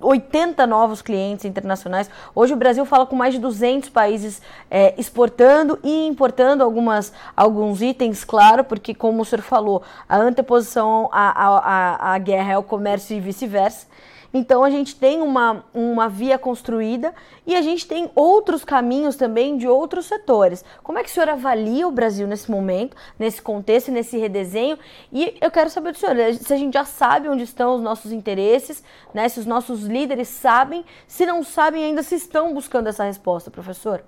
80 0.01 0.65
novos 0.65 1.01
clientes 1.01 1.45
internacionais. 1.45 2.09
Hoje 2.33 2.53
o 2.53 2.57
Brasil 2.57 2.85
fala 2.85 3.05
com 3.05 3.15
mais 3.15 3.33
de 3.33 3.39
200 3.39 3.89
países 3.89 4.41
é, 4.69 4.93
exportando 4.97 5.77
e 5.83 6.07
importando 6.07 6.63
algumas, 6.63 7.11
alguns 7.35 7.81
itens, 7.81 8.23
claro, 8.23 8.63
porque 8.63 8.93
como 8.93 9.21
o 9.21 9.25
senhor 9.25 9.41
falou, 9.41 9.83
a 10.07 10.17
anteposição 10.17 11.09
à, 11.11 11.29
à, 11.31 12.13
à 12.13 12.17
guerra 12.17 12.53
é 12.53 12.57
o 12.57 12.63
comércio 12.63 13.15
e 13.15 13.19
vice-versa. 13.19 13.87
Então 14.33 14.63
a 14.63 14.69
gente 14.69 14.95
tem 14.95 15.21
uma, 15.21 15.65
uma 15.73 16.07
via 16.07 16.37
construída 16.37 17.13
e 17.45 17.55
a 17.55 17.61
gente 17.61 17.87
tem 17.87 18.11
outros 18.15 18.63
caminhos 18.63 19.15
também 19.15 19.57
de 19.57 19.67
outros 19.67 20.05
setores. 20.05 20.63
Como 20.83 20.99
é 20.99 21.03
que 21.03 21.09
o 21.09 21.11
senhor 21.11 21.29
avalia 21.29 21.87
o 21.87 21.91
Brasil 21.91 22.27
nesse 22.27 22.49
momento, 22.49 22.95
nesse 23.17 23.41
contexto, 23.41 23.91
nesse 23.91 24.17
redesenho? 24.17 24.77
E 25.11 25.35
eu 25.41 25.49
quero 25.49 25.69
saber 25.69 25.91
do 25.91 25.97
senhor, 25.97 26.15
se 26.35 26.53
a 26.53 26.57
gente 26.57 26.73
já 26.73 26.85
sabe 26.85 27.27
onde 27.27 27.43
estão 27.43 27.75
os 27.75 27.81
nossos 27.81 28.11
interesses, 28.11 28.83
né? 29.13 29.27
se 29.27 29.39
os 29.39 29.45
nossos 29.45 29.83
líderes 29.83 30.27
sabem, 30.27 30.85
se 31.07 31.25
não 31.25 31.43
sabem 31.43 31.83
ainda 31.83 32.03
se 32.03 32.15
estão 32.15 32.53
buscando 32.53 32.87
essa 32.87 33.03
resposta, 33.03 33.49
professor. 33.49 34.03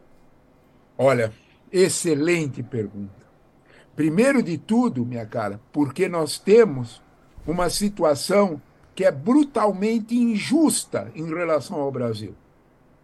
Olha, 0.98 1.34
excelente 1.72 2.62
pergunta. 2.62 3.22
Primeiro 3.96 4.42
de 4.42 4.58
tudo, 4.58 5.06
minha 5.06 5.26
cara, 5.26 5.60
porque 5.72 6.08
nós 6.08 6.38
temos 6.38 7.02
uma 7.46 7.70
situação 7.70 8.62
que 8.94 9.04
é 9.04 9.12
brutalmente 9.12 10.16
injusta 10.16 11.12
em 11.16 11.26
relação 11.26 11.80
ao 11.80 11.92
Brasil. 11.92 12.36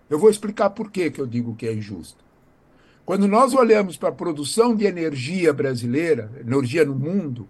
Eu 0.09 0.19
vou 0.19 0.29
explicar 0.29 0.69
por 0.69 0.91
que, 0.91 1.11
que 1.11 1.19
eu 1.19 1.27
digo 1.27 1.55
que 1.55 1.67
é 1.67 1.73
injusta. 1.73 2.23
Quando 3.05 3.27
nós 3.27 3.53
olhamos 3.53 3.95
para 3.95 4.09
a 4.09 4.13
produção 4.13 4.75
de 4.75 4.85
energia 4.85 5.53
brasileira, 5.53 6.29
energia 6.39 6.83
no 6.83 6.93
mundo, 6.93 7.47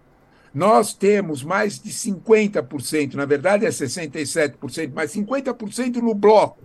nós 0.54 0.94
temos 0.94 1.44
mais 1.44 1.80
de 1.80 1.92
50%, 1.92 3.16
na 3.16 3.26
verdade 3.26 3.66
é 3.66 3.70
67%, 3.70 4.92
mas 4.94 5.14
50% 5.14 5.96
no 5.98 6.14
bloco 6.14 6.64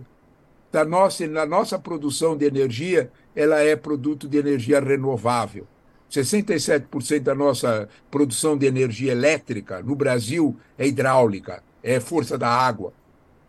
da 0.71 0.83
nossa, 0.83 1.27
na 1.27 1.45
nossa 1.45 1.77
produção 1.77 2.35
de 2.35 2.45
energia, 2.45 3.11
ela 3.35 3.59
é 3.59 3.75
produto 3.75 4.27
de 4.27 4.37
energia 4.37 4.79
renovável. 4.79 5.67
67% 6.13 7.21
da 7.21 7.33
nossa 7.33 7.89
produção 8.11 8.55
de 8.55 8.67
energia 8.67 9.11
elétrica 9.11 9.81
no 9.81 9.95
Brasil 9.95 10.55
é 10.77 10.87
hidráulica, 10.87 11.63
é 11.81 11.99
força 11.99 12.37
da 12.37 12.49
água, 12.49 12.93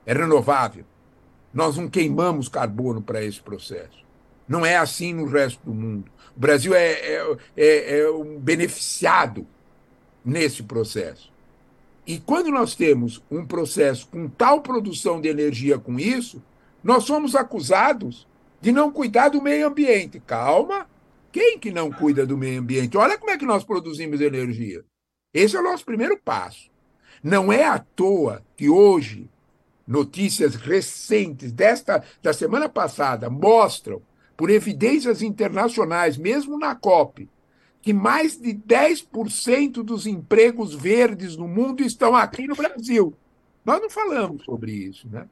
é 0.07 0.15
renovável. 0.15 0.85
Nós 1.53 1.77
não 1.77 1.89
queimamos 1.89 2.49
carbono 2.49 3.03
para 3.03 3.23
esse 3.23 3.41
processo. 3.41 4.03
Não 4.49 4.65
é 4.65 4.77
assim 4.77 5.13
no 5.13 5.27
resto 5.27 5.61
do 5.65 5.75
mundo. 5.75 6.11
O 6.37 6.41
Brasil 6.41 6.75
é, 6.75 6.93
é, 6.93 7.37
é, 7.57 7.99
é 8.01 8.11
um 8.11 8.39
beneficiado 8.39 9.47
nesse 10.25 10.63
processo. 10.63 11.33
E 12.07 12.19
quando 12.19 12.51
nós 12.51 12.75
temos 12.75 13.23
um 13.31 13.47
processo 13.47 14.09
com 14.09 14.29
tal 14.29 14.63
produção 14.63 15.21
de 15.21 15.29
energia 15.29 15.79
com 15.79 15.99
isso, 15.99 16.43
nós 16.83 17.05
somos 17.05 17.35
acusados 17.35 18.27
de 18.61 18.73
não 18.73 18.91
cuidar 18.91 19.29
do 19.29 19.41
meio 19.41 19.69
ambiente. 19.69 20.21
Calma, 20.27 20.87
quem 21.35 21.59
que 21.59 21.73
não 21.73 21.91
cuida 21.91 22.25
do 22.25 22.39
meio 22.39 22.61
ambiente? 22.61 22.97
Olha 22.97 23.19
como 23.19 23.33
é 23.33 23.37
que 23.37 23.45
nós 23.45 23.65
produzimos 23.65 24.21
energia. 24.21 24.85
Esse 25.33 25.57
é 25.57 25.61
o 25.61 25.65
nosso 25.65 25.85
primeiro 25.85 26.17
passo. 26.17 26.71
Não 27.25 27.53
é 27.53 27.65
à 27.65 27.77
toa 27.77 28.41
que 28.57 28.69
hoje 28.69 29.29
notícias 29.85 30.55
recentes 30.55 31.51
desta 31.51 32.05
da 32.23 32.33
semana 32.33 32.69
passada 32.69 33.29
mostram, 33.29 34.01
por 34.37 34.49
evidências 34.49 35.23
internacionais, 35.23 36.17
mesmo 36.17 36.57
na 36.57 36.73
COP, 36.77 37.29
que 37.83 37.93
mais 37.93 38.37
de 38.37 38.55
10% 38.55 39.83
dos 39.83 40.07
empregos 40.07 40.73
verdes 40.73 41.37
no 41.37 41.49
mundo 41.49 41.83
estão 41.83 42.15
aqui 42.15 42.47
no 42.47 42.55
Brasil. 42.55 43.13
Nós 43.65 43.83
não 43.83 43.91
falamos 43.91 44.45
sobre 44.45 44.71
isso, 44.71 45.09
né? 45.09 45.29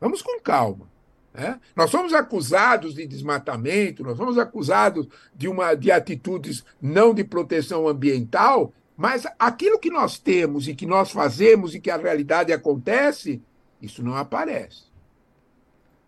Vamos 0.00 0.22
com 0.22 0.40
calma. 0.40 0.90
Né? 1.34 1.58
Nós 1.74 1.90
somos 1.90 2.12
acusados 2.12 2.94
de 2.94 3.06
desmatamento, 3.06 4.02
nós 4.02 4.16
somos 4.16 4.36
acusados 4.38 5.08
de, 5.34 5.48
uma, 5.48 5.74
de 5.74 5.90
atitudes 5.90 6.64
não 6.80 7.14
de 7.14 7.24
proteção 7.24 7.88
ambiental, 7.88 8.72
mas 8.96 9.26
aquilo 9.38 9.78
que 9.78 9.90
nós 9.90 10.18
temos 10.18 10.68
e 10.68 10.74
que 10.74 10.86
nós 10.86 11.10
fazemos 11.10 11.74
e 11.74 11.80
que 11.80 11.90
a 11.90 11.96
realidade 11.96 12.52
acontece, 12.52 13.40
isso 13.80 14.02
não 14.02 14.14
aparece. 14.14 14.84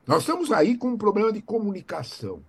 Nós 0.07 0.21
estamos 0.21 0.53
aí 0.53 0.77
com 0.77 0.89
um 0.89 0.99
problema 0.99 1.33
de 1.33 1.41
comunicação. 1.41 2.43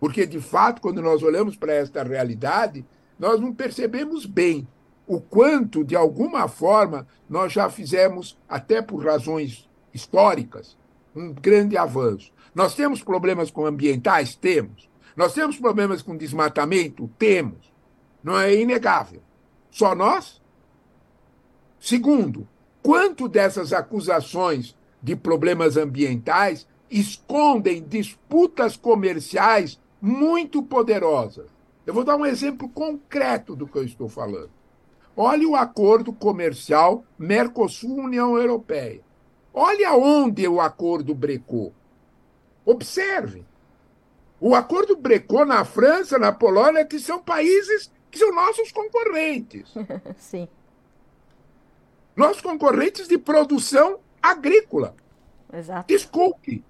Porque, 0.00 0.24
de 0.24 0.40
fato, 0.40 0.80
quando 0.80 1.02
nós 1.02 1.22
olhamos 1.22 1.56
para 1.56 1.74
esta 1.74 2.02
realidade, 2.02 2.86
nós 3.18 3.40
não 3.40 3.52
percebemos 3.52 4.24
bem 4.24 4.66
o 5.06 5.20
quanto, 5.20 5.84
de 5.84 5.96
alguma 5.96 6.46
forma, 6.48 7.06
nós 7.28 7.52
já 7.52 7.68
fizemos, 7.68 8.38
até 8.48 8.80
por 8.80 9.04
razões 9.04 9.68
históricas, 9.92 10.76
um 11.18 11.32
grande 11.32 11.76
avanço. 11.76 12.32
Nós 12.54 12.74
temos 12.74 13.02
problemas 13.02 13.50
com 13.50 13.66
ambientais? 13.66 14.34
Temos. 14.34 14.88
Nós 15.16 15.34
temos 15.34 15.56
problemas 15.56 16.00
com 16.00 16.16
desmatamento? 16.16 17.10
Temos. 17.18 17.72
Não 18.22 18.38
é 18.38 18.54
inegável. 18.54 19.20
Só 19.70 19.94
nós? 19.94 20.40
Segundo, 21.80 22.48
quanto 22.82 23.28
dessas 23.28 23.72
acusações 23.72 24.76
de 25.02 25.14
problemas 25.16 25.76
ambientais 25.76 26.66
escondem 26.90 27.82
disputas 27.82 28.76
comerciais 28.76 29.80
muito 30.00 30.62
poderosas? 30.62 31.46
Eu 31.84 31.94
vou 31.94 32.04
dar 32.04 32.16
um 32.16 32.26
exemplo 32.26 32.68
concreto 32.68 33.56
do 33.56 33.66
que 33.66 33.76
eu 33.76 33.84
estou 33.84 34.08
falando. 34.08 34.50
Olhe 35.16 35.46
o 35.46 35.56
acordo 35.56 36.12
comercial 36.12 37.04
Mercosul-União 37.18 38.36
Europeia. 38.36 39.07
Olhe 39.52 39.84
aonde 39.84 40.46
o 40.46 40.60
acordo 40.60 41.14
brecou. 41.14 41.72
Observe. 42.64 43.44
O 44.40 44.54
acordo 44.54 44.96
brecou 44.96 45.44
na 45.44 45.64
França, 45.64 46.18
na 46.18 46.30
Polônia, 46.30 46.84
que 46.84 46.98
são 46.98 47.18
países 47.18 47.90
que 48.10 48.18
são 48.18 48.34
nossos 48.34 48.70
concorrentes. 48.70 49.72
Sim. 50.16 50.48
Nossos 52.14 52.40
concorrentes 52.40 53.08
de 53.08 53.18
produção 53.18 54.00
agrícola. 54.22 54.94
Exato. 55.52 55.88
Desculpe. 55.88 56.64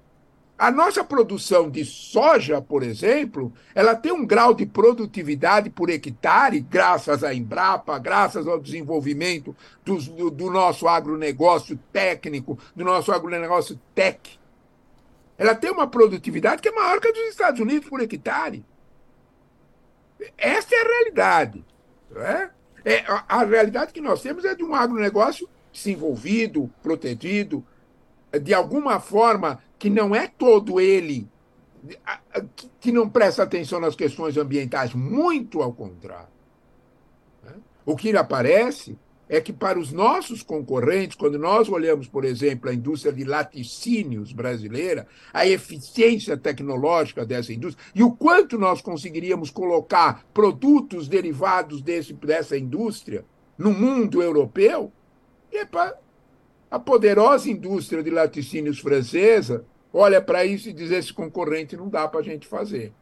A 0.58 0.72
nossa 0.72 1.04
produção 1.04 1.70
de 1.70 1.84
soja, 1.84 2.60
por 2.60 2.82
exemplo, 2.82 3.52
ela 3.72 3.94
tem 3.94 4.10
um 4.10 4.26
grau 4.26 4.52
de 4.52 4.66
produtividade 4.66 5.70
por 5.70 5.88
hectare, 5.88 6.58
graças 6.58 7.22
à 7.22 7.32
Embrapa, 7.32 7.96
graças 7.96 8.44
ao 8.44 8.58
desenvolvimento 8.58 9.54
do, 9.84 10.30
do, 10.32 10.50
nosso 10.50 10.88
agronegócio 10.88 11.78
técnico, 11.92 12.58
do 12.74 12.84
nosso 12.84 13.12
agronegócio 13.12 13.78
tech. 13.94 14.36
Ela 15.38 15.54
tem 15.54 15.70
uma 15.70 15.86
produtividade 15.86 16.60
que 16.60 16.68
é 16.68 16.72
maior 16.72 17.00
que 17.00 17.06
a 17.06 17.12
dos 17.12 17.28
Estados 17.28 17.60
Unidos 17.60 17.88
por 17.88 18.00
hectare. 18.00 18.64
Essa 20.36 20.74
é 20.74 20.80
a 20.80 20.88
realidade. 20.88 21.64
É? 22.16 22.50
É, 22.84 23.04
a, 23.06 23.24
a 23.28 23.44
realidade 23.44 23.92
que 23.92 24.00
nós 24.00 24.20
temos 24.22 24.44
é 24.44 24.56
de 24.56 24.64
um 24.64 24.74
agronegócio 24.74 25.48
desenvolvido, 25.72 26.68
protegido, 26.82 27.64
de 28.42 28.52
alguma 28.52 28.98
forma 28.98 29.62
que 29.78 29.88
não 29.88 30.14
é 30.14 30.26
todo 30.26 30.80
ele 30.80 31.28
que 32.80 32.90
não 32.90 33.08
presta 33.08 33.44
atenção 33.44 33.80
nas 33.80 33.94
questões 33.94 34.36
ambientais, 34.36 34.92
muito 34.94 35.62
ao 35.62 35.72
contrário. 35.72 36.28
Né? 37.42 37.54
O 37.86 37.96
que 37.96 38.14
aparece 38.16 38.98
é 39.28 39.40
que 39.40 39.52
para 39.52 39.78
os 39.78 39.92
nossos 39.92 40.42
concorrentes, 40.42 41.16
quando 41.16 41.38
nós 41.38 41.68
olhamos, 41.68 42.08
por 42.08 42.24
exemplo, 42.24 42.70
a 42.70 42.74
indústria 42.74 43.12
de 43.12 43.24
laticínios 43.24 44.32
brasileira, 44.32 45.06
a 45.32 45.46
eficiência 45.46 46.36
tecnológica 46.36 47.26
dessa 47.26 47.52
indústria 47.52 47.84
e 47.94 48.02
o 48.02 48.10
quanto 48.10 48.58
nós 48.58 48.80
conseguiríamos 48.80 49.50
colocar 49.50 50.24
produtos 50.32 51.08
derivados 51.08 51.82
desse, 51.82 52.14
dessa 52.14 52.56
indústria 52.56 53.24
no 53.56 53.72
mundo 53.72 54.22
europeu, 54.22 54.90
epa, 55.52 55.94
a 56.70 56.78
poderosa 56.78 57.50
indústria 57.50 58.02
de 58.02 58.10
laticínios 58.10 58.78
francesa 58.78 59.64
olha 59.92 60.20
para 60.20 60.44
isso 60.44 60.68
e 60.68 60.72
diz: 60.72 60.90
esse 60.90 61.12
concorrente 61.12 61.76
não 61.76 61.88
dá 61.88 62.06
para 62.06 62.20
a 62.20 62.22
gente 62.22 62.46
fazer. 62.46 62.92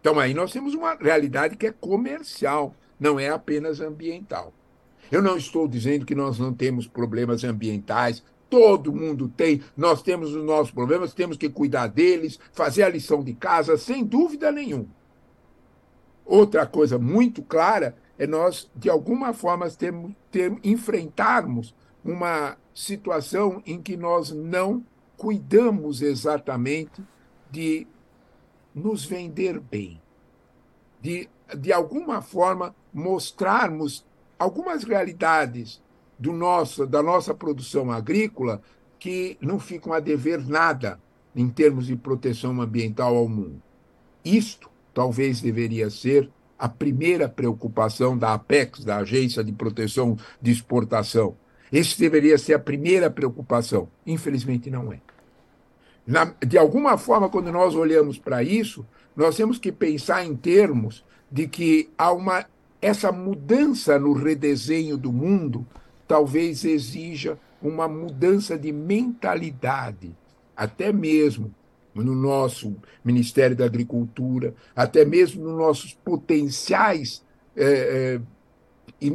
Então 0.00 0.18
aí 0.18 0.34
nós 0.34 0.52
temos 0.52 0.74
uma 0.74 0.94
realidade 0.94 1.56
que 1.56 1.66
é 1.66 1.72
comercial, 1.72 2.74
não 2.98 3.20
é 3.20 3.28
apenas 3.28 3.80
ambiental. 3.80 4.52
Eu 5.10 5.22
não 5.22 5.36
estou 5.36 5.68
dizendo 5.68 6.06
que 6.06 6.14
nós 6.14 6.38
não 6.38 6.52
temos 6.54 6.86
problemas 6.86 7.44
ambientais, 7.44 8.22
todo 8.48 8.92
mundo 8.92 9.28
tem, 9.28 9.62
nós 9.76 10.02
temos 10.02 10.34
os 10.34 10.44
nossos 10.44 10.70
problemas, 10.70 11.14
temos 11.14 11.36
que 11.36 11.48
cuidar 11.48 11.86
deles, 11.88 12.38
fazer 12.52 12.82
a 12.82 12.88
lição 12.88 13.22
de 13.22 13.34
casa, 13.34 13.76
sem 13.76 14.04
dúvida 14.04 14.50
nenhuma. 14.50 14.88
Outra 16.24 16.66
coisa 16.66 16.98
muito 16.98 17.42
clara 17.42 17.96
é 18.18 18.26
nós, 18.26 18.70
de 18.74 18.88
alguma 18.88 19.32
forma, 19.32 19.68
temos, 19.70 20.12
ter, 20.30 20.56
enfrentarmos 20.62 21.74
uma 22.04 22.56
situação 22.74 23.62
em 23.66 23.80
que 23.80 23.96
nós 23.96 24.30
não 24.30 24.84
cuidamos 25.16 26.00
exatamente 26.00 27.02
de 27.50 27.86
nos 28.74 29.04
vender 29.04 29.60
bem, 29.60 30.00
de, 31.00 31.28
de 31.58 31.72
alguma 31.72 32.22
forma, 32.22 32.74
mostrarmos 32.92 34.06
algumas 34.38 34.84
realidades 34.84 35.82
do 36.18 36.32
nosso, 36.32 36.86
da 36.86 37.02
nossa 37.02 37.34
produção 37.34 37.90
agrícola 37.90 38.62
que 38.98 39.36
não 39.40 39.58
ficam 39.58 39.92
a 39.92 40.00
dever 40.00 40.46
nada 40.46 41.00
em 41.34 41.48
termos 41.48 41.86
de 41.86 41.96
proteção 41.96 42.60
ambiental 42.60 43.16
ao 43.16 43.28
mundo. 43.28 43.62
Isto 44.24 44.70
talvez 44.92 45.40
deveria 45.40 45.88
ser 45.90 46.30
a 46.58 46.68
primeira 46.68 47.28
preocupação 47.28 48.18
da 48.18 48.34
Apex, 48.34 48.84
da 48.84 48.98
Agência 48.98 49.42
de 49.42 49.52
Proteção 49.52 50.16
de 50.42 50.50
Exportação. 50.50 51.34
Esse 51.72 51.98
deveria 51.98 52.36
ser 52.36 52.54
a 52.54 52.58
primeira 52.58 53.10
preocupação. 53.10 53.88
Infelizmente, 54.06 54.70
não 54.70 54.92
é. 54.92 55.00
Na, 56.06 56.34
de 56.44 56.58
alguma 56.58 56.98
forma, 56.98 57.28
quando 57.28 57.52
nós 57.52 57.74
olhamos 57.74 58.18
para 58.18 58.42
isso, 58.42 58.84
nós 59.14 59.36
temos 59.36 59.58
que 59.58 59.70
pensar 59.70 60.24
em 60.24 60.34
termos 60.34 61.04
de 61.30 61.46
que 61.46 61.88
há 61.96 62.12
uma 62.12 62.46
essa 62.82 63.12
mudança 63.12 63.98
no 63.98 64.14
redesenho 64.14 64.96
do 64.96 65.12
mundo 65.12 65.66
talvez 66.08 66.64
exija 66.64 67.38
uma 67.62 67.86
mudança 67.86 68.58
de 68.58 68.72
mentalidade, 68.72 70.16
até 70.56 70.92
mesmo 70.92 71.54
no 71.94 72.14
nosso 72.14 72.74
Ministério 73.04 73.54
da 73.54 73.66
Agricultura, 73.66 74.54
até 74.74 75.04
mesmo 75.04 75.44
nos 75.44 75.58
nossos 75.58 75.92
potenciais 75.92 77.22
é, 77.56 78.18
é, 79.00 79.10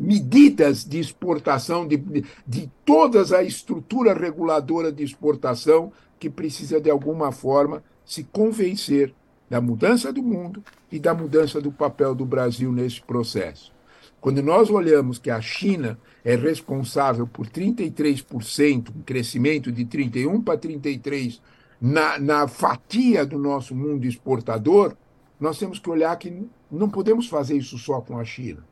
medidas 0.00 0.82
de 0.84 0.98
exportação, 0.98 1.86
de, 1.86 1.98
de, 1.98 2.24
de 2.46 2.70
toda 2.86 3.20
a 3.36 3.42
estrutura 3.42 4.14
reguladora 4.14 4.90
de 4.90 5.04
exportação, 5.04 5.92
que 6.18 6.30
precisa, 6.30 6.80
de 6.80 6.90
alguma 6.90 7.30
forma, 7.30 7.84
se 8.04 8.24
convencer 8.24 9.14
da 9.48 9.60
mudança 9.60 10.12
do 10.12 10.22
mundo 10.22 10.64
e 10.90 10.98
da 10.98 11.12
mudança 11.12 11.60
do 11.60 11.70
papel 11.70 12.14
do 12.14 12.24
Brasil 12.24 12.72
nesse 12.72 13.02
processo. 13.02 13.72
Quando 14.20 14.42
nós 14.42 14.70
olhamos 14.70 15.18
que 15.18 15.30
a 15.30 15.40
China 15.40 15.98
é 16.24 16.34
responsável 16.34 17.26
por 17.26 17.46
33%, 17.46 18.90
um 18.94 19.02
crescimento 19.02 19.70
de 19.72 19.84
31 19.84 20.40
para 20.42 20.58
33 20.58 21.40
na, 21.80 22.18
na 22.18 22.48
fatia 22.48 23.24
do 23.24 23.38
nosso 23.38 23.74
mundo 23.74 24.06
exportador, 24.06 24.94
nós 25.38 25.58
temos 25.58 25.78
que 25.78 25.88
olhar 25.88 26.14
que 26.16 26.46
não 26.70 26.88
podemos 26.88 27.26
fazer 27.28 27.56
isso 27.56 27.78
só 27.78 28.00
com 28.00 28.18
a 28.18 28.24
China. 28.24 28.69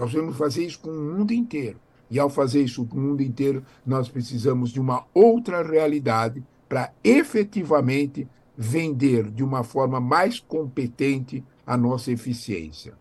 Nós 0.00 0.14
que 0.14 0.32
fazer 0.32 0.64
isso 0.64 0.80
com 0.80 0.90
o 0.90 1.14
mundo 1.14 1.30
inteiro. 1.30 1.78
E 2.10 2.18
ao 2.18 2.30
fazer 2.30 2.62
isso 2.62 2.86
com 2.86 2.96
o 2.96 3.00
mundo 3.00 3.22
inteiro, 3.22 3.62
nós 3.84 4.08
precisamos 4.08 4.70
de 4.70 4.80
uma 4.80 5.04
outra 5.12 5.62
realidade 5.62 6.42
para 6.66 6.90
efetivamente 7.04 8.26
vender 8.56 9.30
de 9.30 9.44
uma 9.44 9.62
forma 9.62 10.00
mais 10.00 10.40
competente 10.40 11.44
a 11.66 11.76
nossa 11.76 12.10
eficiência. 12.10 12.94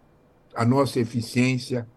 A 0.53 0.65
nossa 0.65 0.99
eficiência 0.99 1.88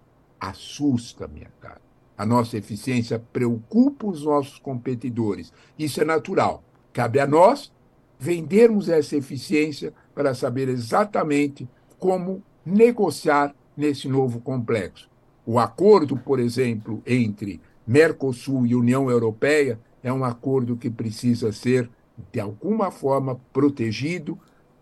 assusta, 0.40 1.26
minha 1.26 1.50
cara. 1.60 1.80
A 2.16 2.24
nossa 2.24 2.56
eficiência 2.56 3.18
preocupa 3.32 4.06
os 4.06 4.24
nossos 4.24 4.58
competidores. 4.60 5.52
Isso 5.76 6.00
é 6.00 6.04
natural. 6.04 6.62
Cabe 6.92 7.18
a 7.18 7.26
nós 7.26 7.72
vendermos 8.20 8.88
essa 8.88 9.16
eficiência 9.16 9.92
para 10.14 10.32
saber 10.32 10.68
exatamente 10.68 11.68
como 11.98 12.40
negociar 12.64 13.52
nesse 13.76 14.08
novo 14.08 14.40
complexo. 14.40 15.08
O 15.44 15.58
acordo, 15.58 16.16
por 16.16 16.38
exemplo, 16.38 17.02
entre 17.06 17.60
Mercosul 17.86 18.66
e 18.66 18.74
União 18.74 19.10
Europeia 19.10 19.78
é 20.02 20.12
um 20.12 20.24
acordo 20.24 20.76
que 20.76 20.90
precisa 20.90 21.52
ser 21.52 21.90
de 22.30 22.40
alguma 22.40 22.90
forma 22.90 23.40
protegido. 23.52 24.38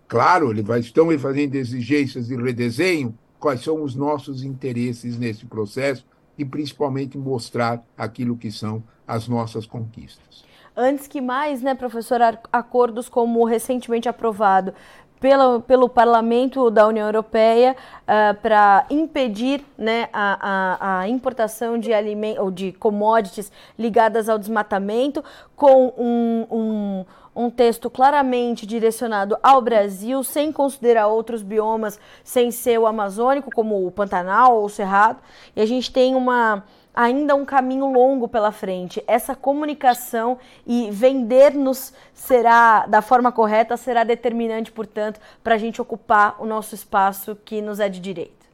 Claro, 0.07 0.51
ele 0.51 0.63
vai, 0.63 0.81
estão 0.81 1.07
fazendo 1.19 1.55
exigências 1.55 2.27
de 2.27 2.37
redesenho, 2.37 3.17
quais 3.39 3.63
são 3.63 3.83
os 3.83 3.95
nossos 3.95 4.43
interesses 4.43 5.19
nesse 5.19 5.47
processo 5.47 6.05
e 6.37 6.45
principalmente 6.45 7.17
mostrar 7.17 7.83
aquilo 7.97 8.37
que 8.37 8.51
são 8.51 8.83
as 9.07 9.29
nossas 9.29 9.67
conquistas. 9.67 10.45
Antes 10.77 11.07
que 11.07 11.21
mais, 11.21 11.63
né, 11.63 11.75
professor, 11.75 12.21
acordos 12.53 13.09
como 13.09 13.41
o 13.41 13.45
recentemente 13.45 14.09
aprovado 14.09 14.73
pelo, 15.21 15.89
Parlamento 15.89 16.71
da 16.71 16.87
União 16.87 17.07
Europeia 17.07 17.77
uh, 18.03 18.35
para 18.41 18.87
impedir 18.89 19.63
né, 19.77 20.09
a, 20.13 20.39
a, 20.41 21.01
a, 21.01 21.09
importação 21.09 21.79
de 21.79 21.93
alimentos 21.93 22.43
ou 22.43 22.51
de 22.51 22.73
commodities 22.73 23.53
ligadas 23.79 24.29
ao 24.29 24.39
desmatamento, 24.39 25.23
com 25.55 25.93
um, 25.99 26.47
um, 26.51 27.05
um 27.37 27.51
texto 27.51 27.91
claramente 27.91 28.67
direcionado 28.67 29.37
ao 29.43 29.61
Brasil, 29.61 30.25
sem 30.25 30.51
considerar 30.51 31.09
outros 31.09 31.43
biomas 31.43 32.01
sem 32.25 32.51
ser 32.51 32.79
o 32.79 32.87
amazônico, 32.87 33.51
como 33.51 33.87
o 33.87 33.91
Pantanal 33.91 34.57
ou 34.57 34.65
o 34.65 34.71
Cerrado. 34.71 35.19
E 35.55 35.61
a 35.61 35.67
gente 35.67 35.93
tem 35.93 36.15
uma 36.15 36.65
ainda 36.95 37.35
um 37.35 37.45
caminho 37.45 37.91
longo 37.91 38.29
pela 38.29 38.53
frente. 38.53 39.03
Essa 39.07 39.35
comunicação 39.35 40.39
e 40.67 40.91
vender-nos 40.91 41.93
será 42.13 42.87
da 42.87 43.01
forma 43.01 43.33
correta 43.33 43.77
será 43.77 44.05
determinante, 44.05 44.73
portanto, 44.73 45.21
para 45.43 45.55
a 45.55 45.59
gente 45.59 45.81
ocupar 45.81 46.37
o 46.41 46.47
nosso 46.47 46.75
espaço 46.75 47.37
que 47.45 47.63
nos 47.63 47.81
é 47.81 47.89
de 47.89 48.01
direito. 48.01 48.47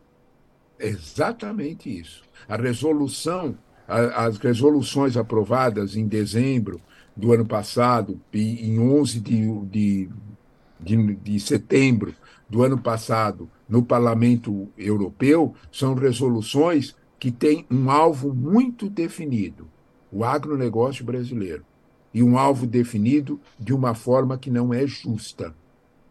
Exatamente 0.79 1.89
isso. 2.01 2.23
A 2.49 2.57
resolução, 2.57 3.57
as 3.89 4.37
resoluções 4.39 5.17
aprovadas 5.17 5.97
em 5.97 6.07
dezembro 6.07 6.81
do 7.17 7.33
ano 7.33 7.47
passado 7.47 8.21
e 8.33 8.69
em 8.69 8.79
11 8.79 9.21
de, 9.21 9.61
de, 9.65 10.11
de, 10.79 11.15
de 11.17 11.41
setembro 11.41 12.15
do 12.49 12.63
ano 12.63 12.79
passado 12.79 13.51
no 13.69 13.83
Parlamento 13.83 14.69
Europeu 14.77 15.55
são 15.73 15.95
resoluções 15.95 16.95
que 17.19 17.31
tem 17.31 17.67
um 17.71 17.91
alvo 17.91 18.33
muito 18.35 18.89
definido, 18.89 19.69
o 20.13 20.25
agronegócio 20.25 21.05
brasileiro, 21.05 21.65
e 22.13 22.23
um 22.23 22.39
alvo 22.39 22.67
definido 22.67 23.41
de 23.59 23.75
uma 23.75 23.95
forma 23.95 24.39
que 24.39 24.51
não 24.51 24.73
é 24.73 24.87
justa. 24.87 25.55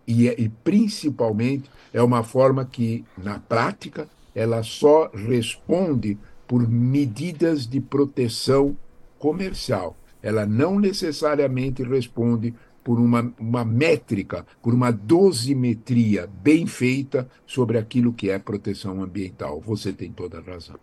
E, 0.08 0.28
é, 0.30 0.40
e 0.40 0.50
principalmente 0.50 1.70
é 1.92 2.02
uma 2.02 2.24
forma 2.24 2.64
que, 2.64 3.04
na 3.18 3.40
prática, 3.40 4.08
ela 4.36 4.62
só 4.62 5.10
responde 5.14 6.18
por 6.48 6.68
medidas 6.70 7.66
de 7.66 7.80
proteção 7.80 8.78
comercial. 9.18 9.98
Ela 10.22 10.46
não 10.46 10.80
necessariamente 10.80 11.84
responde 11.84 12.54
por 12.86 13.00
uma, 13.00 13.34
uma 13.40 13.66
métrica, 13.66 14.46
por 14.62 14.72
uma 14.72 14.92
dosimetria 14.92 16.30
bem 16.44 16.68
feita 16.68 17.28
sobre 17.44 17.80
aquilo 17.80 18.14
que 18.14 18.30
é 18.30 18.38
proteção 18.38 19.02
ambiental. 19.02 19.60
Você 19.60 19.92
tem 19.92 20.12
toda 20.12 20.38
a 20.38 20.42
razão. 20.42 20.76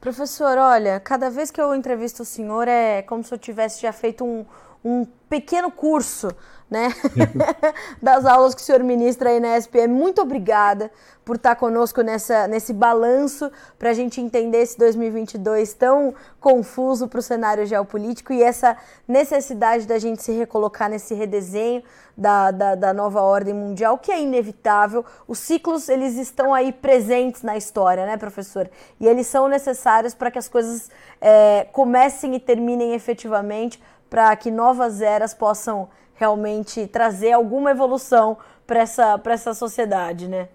Professor, 0.00 0.58
olha, 0.58 0.98
cada 0.98 1.30
vez 1.30 1.52
que 1.52 1.60
eu 1.60 1.72
entrevisto 1.72 2.22
o 2.22 2.26
senhor 2.26 2.66
é 2.66 3.02
como 3.02 3.22
se 3.22 3.32
eu 3.32 3.38
tivesse 3.38 3.82
já 3.82 3.92
feito 3.92 4.24
um, 4.24 4.44
um 4.84 5.06
pequeno 5.28 5.70
curso 5.70 6.28
né? 6.70 6.88
das 8.02 8.24
aulas 8.24 8.54
que 8.54 8.60
o 8.60 8.64
senhor 8.64 8.82
ministra 8.82 9.30
aí 9.30 9.40
na 9.40 9.56
SPM. 9.56 9.92
Muito 9.92 10.20
obrigada 10.20 10.90
por 11.24 11.36
estar 11.36 11.54
conosco 11.56 12.02
nessa, 12.02 12.48
nesse 12.48 12.72
balanço 12.72 13.50
para 13.78 13.90
a 13.90 13.92
gente 13.94 14.20
entender 14.20 14.58
esse 14.58 14.76
2022 14.78 15.72
tão 15.74 16.14
confuso 16.40 17.08
para 17.08 17.18
o 17.18 17.22
cenário 17.22 17.64
geopolítico 17.64 18.32
e 18.32 18.42
essa 18.42 18.76
necessidade 19.06 19.86
da 19.86 19.98
gente 19.98 20.22
se 20.22 20.32
recolocar 20.32 20.90
nesse 20.90 21.14
redesenho 21.14 21.82
da, 22.16 22.50
da, 22.50 22.74
da, 22.74 22.92
nova 22.92 23.22
ordem 23.22 23.54
mundial, 23.54 23.98
que 23.98 24.12
é 24.12 24.20
inevitável. 24.20 25.04
Os 25.26 25.38
ciclos, 25.38 25.88
eles 25.88 26.16
estão 26.16 26.54
aí 26.54 26.72
presentes 26.72 27.42
na 27.42 27.56
história, 27.56 28.06
né, 28.06 28.16
professor? 28.16 28.70
E 29.00 29.06
eles 29.06 29.26
são 29.26 29.48
necessários 29.48 30.14
para 30.14 30.30
que 30.30 30.38
as 30.38 30.48
coisas 30.48 30.90
é, 31.20 31.66
comecem 31.72 32.34
e 32.34 32.40
terminem 32.40 32.94
efetivamente, 32.94 33.82
para 34.14 34.36
que 34.36 34.48
novas 34.48 35.00
eras 35.00 35.34
possam 35.34 35.88
realmente 36.14 36.86
trazer 36.86 37.32
alguma 37.32 37.72
evolução 37.72 38.38
para 38.64 38.78
essa, 38.78 39.20
essa 39.24 39.52
sociedade, 39.52 40.28
né? 40.28 40.50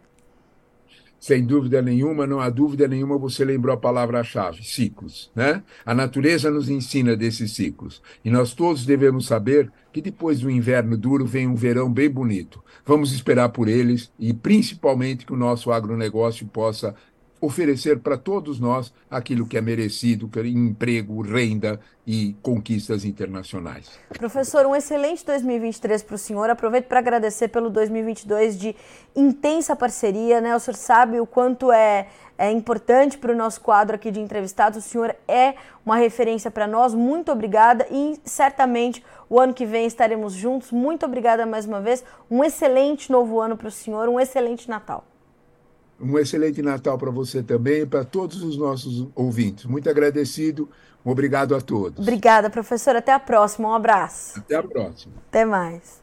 Sem 1.19 1.45
dúvida 1.45 1.81
nenhuma, 1.81 2.25
não 2.25 2.39
há 2.39 2.49
dúvida 2.49 2.87
nenhuma, 2.87 3.17
você 3.17 3.43
lembrou 3.43 3.75
a 3.75 3.77
palavra-chave, 3.77 4.63
ciclos. 4.63 5.29
Né? 5.35 5.61
A 5.85 5.93
natureza 5.93 6.49
nos 6.49 6.69
ensina 6.69 7.17
desses 7.17 7.51
ciclos. 7.51 8.01
E 8.23 8.31
nós 8.31 8.53
todos 8.53 8.85
devemos 8.85 9.27
saber 9.27 9.69
que 9.91 10.01
depois 10.01 10.39
do 10.39 10.49
inverno 10.49 10.95
duro 10.95 11.25
vem 11.25 11.45
um 11.45 11.55
verão 11.55 11.91
bem 11.91 12.09
bonito. 12.09 12.63
Vamos 12.85 13.11
esperar 13.11 13.49
por 13.49 13.67
eles 13.67 14.09
e 14.17 14.33
principalmente 14.33 15.25
que 15.25 15.33
o 15.33 15.37
nosso 15.37 15.69
agronegócio 15.73 16.47
possa 16.47 16.95
oferecer 17.41 17.99
para 17.99 18.17
todos 18.17 18.59
nós 18.59 18.93
aquilo 19.09 19.45
que 19.45 19.57
é 19.57 19.61
merecido, 19.61 20.27
que 20.27 20.39
é 20.39 20.47
emprego, 20.47 21.21
renda 21.21 21.79
e 22.05 22.35
conquistas 22.41 23.05
internacionais. 23.05 23.91
Professor, 24.17 24.65
um 24.65 24.75
excelente 24.75 25.25
2023 25.25 26.03
para 26.03 26.15
o 26.15 26.17
senhor. 26.17 26.49
Aproveito 26.49 26.87
para 26.87 26.99
agradecer 26.99 27.47
pelo 27.49 27.69
2022 27.69 28.57
de 28.57 28.75
intensa 29.15 29.75
parceria. 29.75 30.41
Né? 30.41 30.55
O 30.55 30.59
senhor 30.59 30.75
sabe 30.75 31.19
o 31.19 31.25
quanto 31.25 31.71
é, 31.71 32.07
é 32.37 32.51
importante 32.51 33.17
para 33.17 33.31
o 33.31 33.35
nosso 33.35 33.61
quadro 33.61 33.95
aqui 33.95 34.11
de 34.11 34.19
entrevistados. 34.19 34.79
O 34.79 34.87
senhor 34.87 35.15
é 35.27 35.53
uma 35.85 35.97
referência 35.97 36.49
para 36.49 36.67
nós. 36.67 36.93
Muito 36.93 37.31
obrigada 37.31 37.85
e 37.91 38.19
certamente 38.25 39.03
o 39.29 39.39
ano 39.39 39.53
que 39.53 39.65
vem 39.65 39.85
estaremos 39.85 40.33
juntos. 40.33 40.71
Muito 40.71 41.05
obrigada 41.05 41.45
mais 41.45 41.65
uma 41.65 41.79
vez. 41.79 42.03
Um 42.29 42.43
excelente 42.43 43.11
novo 43.11 43.39
ano 43.39 43.55
para 43.55 43.67
o 43.67 43.71
senhor, 43.71 44.09
um 44.09 44.19
excelente 44.19 44.67
Natal. 44.67 45.05
Um 46.01 46.17
excelente 46.17 46.61
Natal 46.61 46.97
para 46.97 47.11
você 47.11 47.43
também 47.43 47.81
e 47.81 47.85
para 47.85 48.03
todos 48.03 48.41
os 48.41 48.57
nossos 48.57 49.07
ouvintes. 49.15 49.65
Muito 49.65 49.89
agradecido. 49.89 50.69
Obrigado 51.03 51.55
a 51.55 51.61
todos. 51.61 51.99
Obrigada, 51.99 52.49
professor. 52.49 52.95
Até 52.95 53.11
a 53.11 53.19
próxima. 53.19 53.69
Um 53.69 53.73
abraço. 53.73 54.39
Até 54.39 54.55
a 54.55 54.63
próxima. 54.63 55.13
Até 55.27 55.45
mais. 55.45 55.99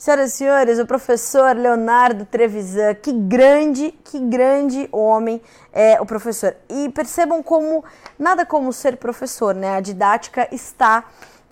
Senhoras 0.00 0.32
e 0.32 0.36
senhores, 0.38 0.78
o 0.78 0.86
professor 0.86 1.54
Leonardo 1.54 2.24
Trevisan, 2.24 2.94
que 2.94 3.12
grande, 3.12 3.92
que 4.02 4.18
grande 4.18 4.88
homem 4.90 5.42
é 5.74 6.00
o 6.00 6.06
professor. 6.06 6.56
E 6.70 6.88
percebam 6.88 7.42
como, 7.42 7.84
nada 8.18 8.46
como 8.46 8.72
ser 8.72 8.96
professor, 8.96 9.54
né? 9.54 9.76
A 9.76 9.80
didática 9.80 10.48
está, 10.50 11.04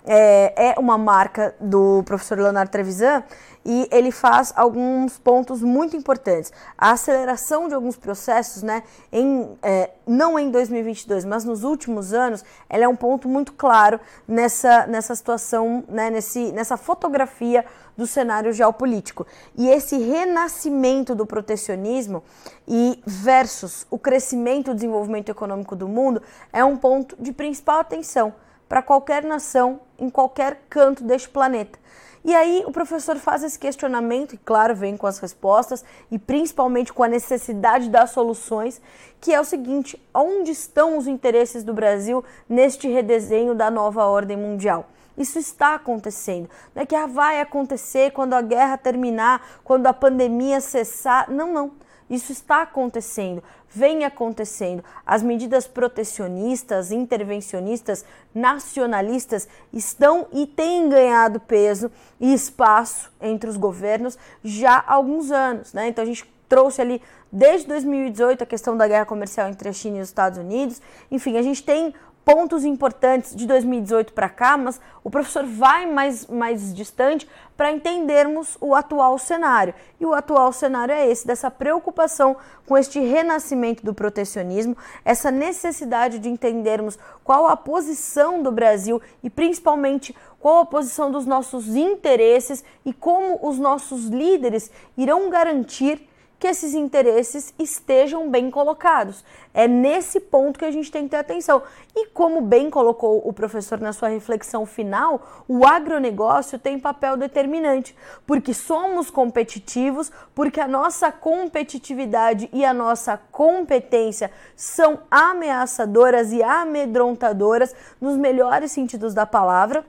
é, 0.03 0.71
é 0.71 0.79
uma 0.79 0.97
marca 0.97 1.53
do 1.59 2.01
professor 2.01 2.39
Leonardo 2.39 2.71
Trevisan 2.71 3.23
e 3.71 3.87
ele 3.91 4.11
faz 4.11 4.51
alguns 4.55 5.19
pontos 5.19 5.61
muito 5.61 5.95
importantes. 5.95 6.51
A 6.75 6.89
aceleração 6.93 7.67
de 7.67 7.75
alguns 7.75 7.95
processos, 7.95 8.63
né, 8.63 8.81
em, 9.11 9.47
é, 9.61 9.91
não 10.07 10.39
em 10.39 10.49
2022, 10.49 11.23
mas 11.23 11.45
nos 11.45 11.63
últimos 11.63 12.11
anos, 12.11 12.43
ela 12.67 12.85
é 12.85 12.87
um 12.87 12.95
ponto 12.95 13.29
muito 13.29 13.53
claro 13.53 13.99
nessa, 14.27 14.87
nessa 14.87 15.13
situação, 15.13 15.83
né, 15.87 16.09
nesse, 16.09 16.51
nessa 16.51 16.77
fotografia 16.77 17.63
do 17.95 18.07
cenário 18.07 18.51
geopolítico. 18.51 19.27
E 19.55 19.69
esse 19.69 19.99
renascimento 19.99 21.13
do 21.13 21.27
protecionismo 21.27 22.23
e 22.67 22.99
versus 23.05 23.85
o 23.91 23.99
crescimento 23.99 24.71
e 24.71 24.73
desenvolvimento 24.73 25.29
econômico 25.29 25.75
do 25.75 25.87
mundo 25.87 26.23
é 26.51 26.65
um 26.65 26.75
ponto 26.75 27.15
de 27.19 27.31
principal 27.31 27.81
atenção 27.81 28.33
para 28.67 28.81
qualquer 28.81 29.23
nação 29.23 29.79
em 29.99 30.09
qualquer 30.09 30.59
canto 30.67 31.03
deste 31.03 31.29
planeta. 31.29 31.77
E 32.23 32.35
aí 32.35 32.63
o 32.65 32.71
professor 32.71 33.15
faz 33.17 33.43
esse 33.43 33.57
questionamento, 33.57 34.33
e 34.33 34.37
claro, 34.37 34.75
vem 34.75 34.97
com 34.97 35.07
as 35.07 35.19
respostas, 35.19 35.85
e 36.11 36.19
principalmente 36.19 36.91
com 36.91 37.03
a 37.03 37.07
necessidade 37.07 37.89
das 37.89 38.11
soluções, 38.11 38.81
que 39.21 39.33
é 39.33 39.39
o 39.39 39.45
seguinte: 39.45 40.01
onde 40.13 40.51
estão 40.51 40.97
os 40.97 41.07
interesses 41.07 41.63
do 41.63 41.73
Brasil 41.73 42.23
neste 42.47 42.87
redesenho 42.87 43.55
da 43.55 43.71
nova 43.71 44.05
ordem 44.05 44.35
mundial? 44.35 44.89
Isso 45.17 45.37
está 45.37 45.75
acontecendo. 45.75 46.49
Não 46.73 46.83
é 46.83 46.85
que 46.85 46.95
ah, 46.95 47.05
vai 47.05 47.41
acontecer 47.41 48.11
quando 48.11 48.33
a 48.33 48.41
guerra 48.41 48.77
terminar, 48.77 49.59
quando 49.65 49.85
a 49.87 49.93
pandemia 49.93 50.61
cessar. 50.61 51.29
Não, 51.29 51.51
não. 51.51 51.71
Isso 52.09 52.31
está 52.31 52.63
acontecendo, 52.63 53.43
vem 53.69 54.03
acontecendo. 54.03 54.83
As 55.05 55.21
medidas 55.21 55.67
protecionistas, 55.67 56.91
intervencionistas, 56.91 58.03
nacionalistas 58.33 59.47
estão 59.71 60.27
e 60.33 60.47
têm 60.47 60.89
ganhado 60.89 61.39
peso 61.39 61.91
e 62.19 62.33
espaço 62.33 63.11
entre 63.21 63.49
os 63.49 63.57
governos 63.57 64.17
já 64.43 64.77
há 64.87 64.93
alguns 64.93 65.31
anos. 65.31 65.71
Né? 65.73 65.89
Então 65.89 66.03
a 66.03 66.07
gente 66.07 66.25
trouxe 66.47 66.81
ali 66.81 67.01
desde 67.31 67.67
2018 67.67 68.43
a 68.43 68.45
questão 68.45 68.75
da 68.75 68.87
guerra 68.87 69.05
comercial 69.05 69.47
entre 69.47 69.69
a 69.69 69.73
China 69.73 69.99
e 69.99 70.01
os 70.01 70.09
Estados 70.09 70.39
Unidos. 70.39 70.81
Enfim, 71.11 71.37
a 71.37 71.43
gente 71.43 71.63
tem 71.63 71.93
pontos 72.31 72.63
importantes 72.63 73.35
de 73.35 73.47
2018 73.47 74.13
para 74.13 74.29
cá, 74.29 74.55
mas 74.55 74.79
o 75.03 75.09
professor 75.09 75.43
vai 75.45 75.87
mais, 75.87 76.27
mais 76.27 76.71
distante 76.75 77.27
para 77.57 77.71
entendermos 77.71 78.55
o 78.61 78.75
atual 78.75 79.17
cenário. 79.17 79.73
E 79.99 80.05
o 80.05 80.13
atual 80.13 80.53
cenário 80.53 80.93
é 80.93 81.09
esse, 81.09 81.25
dessa 81.25 81.49
preocupação 81.49 82.37
com 82.67 82.77
este 82.77 82.99
renascimento 82.99 83.83
do 83.83 83.95
protecionismo, 83.95 84.77
essa 85.03 85.31
necessidade 85.31 86.19
de 86.19 86.29
entendermos 86.29 86.99
qual 87.23 87.47
a 87.47 87.57
posição 87.57 88.43
do 88.43 88.51
Brasil 88.51 89.01
e 89.23 89.29
principalmente 89.29 90.15
qual 90.39 90.59
a 90.59 90.65
posição 90.67 91.09
dos 91.09 91.25
nossos 91.25 91.75
interesses 91.75 92.63
e 92.85 92.93
como 92.93 93.39
os 93.41 93.57
nossos 93.57 94.05
líderes 94.05 94.69
irão 94.95 95.31
garantir 95.31 96.07
que 96.39 96.47
esses 96.47 96.73
interesses 96.73 97.53
estejam 97.59 98.29
bem 98.29 98.49
colocados. 98.49 99.25
É 99.53 99.67
nesse 99.67 100.21
ponto 100.21 100.57
que 100.57 100.63
a 100.63 100.71
gente 100.71 100.89
tem 100.89 101.03
que 101.03 101.09
ter 101.09 101.17
atenção. 101.17 101.61
E 101.93 102.07
como 102.07 102.39
bem 102.39 102.69
colocou 102.69 103.21
o 103.27 103.33
professor 103.33 103.79
na 103.79 103.91
sua 103.91 104.07
reflexão 104.07 104.65
final, 104.65 105.43
o 105.47 105.65
agronegócio 105.65 106.57
tem 106.57 106.79
papel 106.79 107.17
determinante, 107.17 107.95
porque 108.25 108.53
somos 108.53 109.11
competitivos, 109.11 110.11
porque 110.33 110.61
a 110.61 110.67
nossa 110.67 111.11
competitividade 111.11 112.49
e 112.53 112.63
a 112.63 112.73
nossa 112.73 113.19
competência 113.31 114.31
são 114.55 114.99
ameaçadoras 115.11 116.31
e 116.31 116.41
amedrontadoras 116.41 117.75
nos 117.99 118.15
melhores 118.15 118.71
sentidos 118.71 119.13
da 119.13 119.25
palavra 119.25 119.83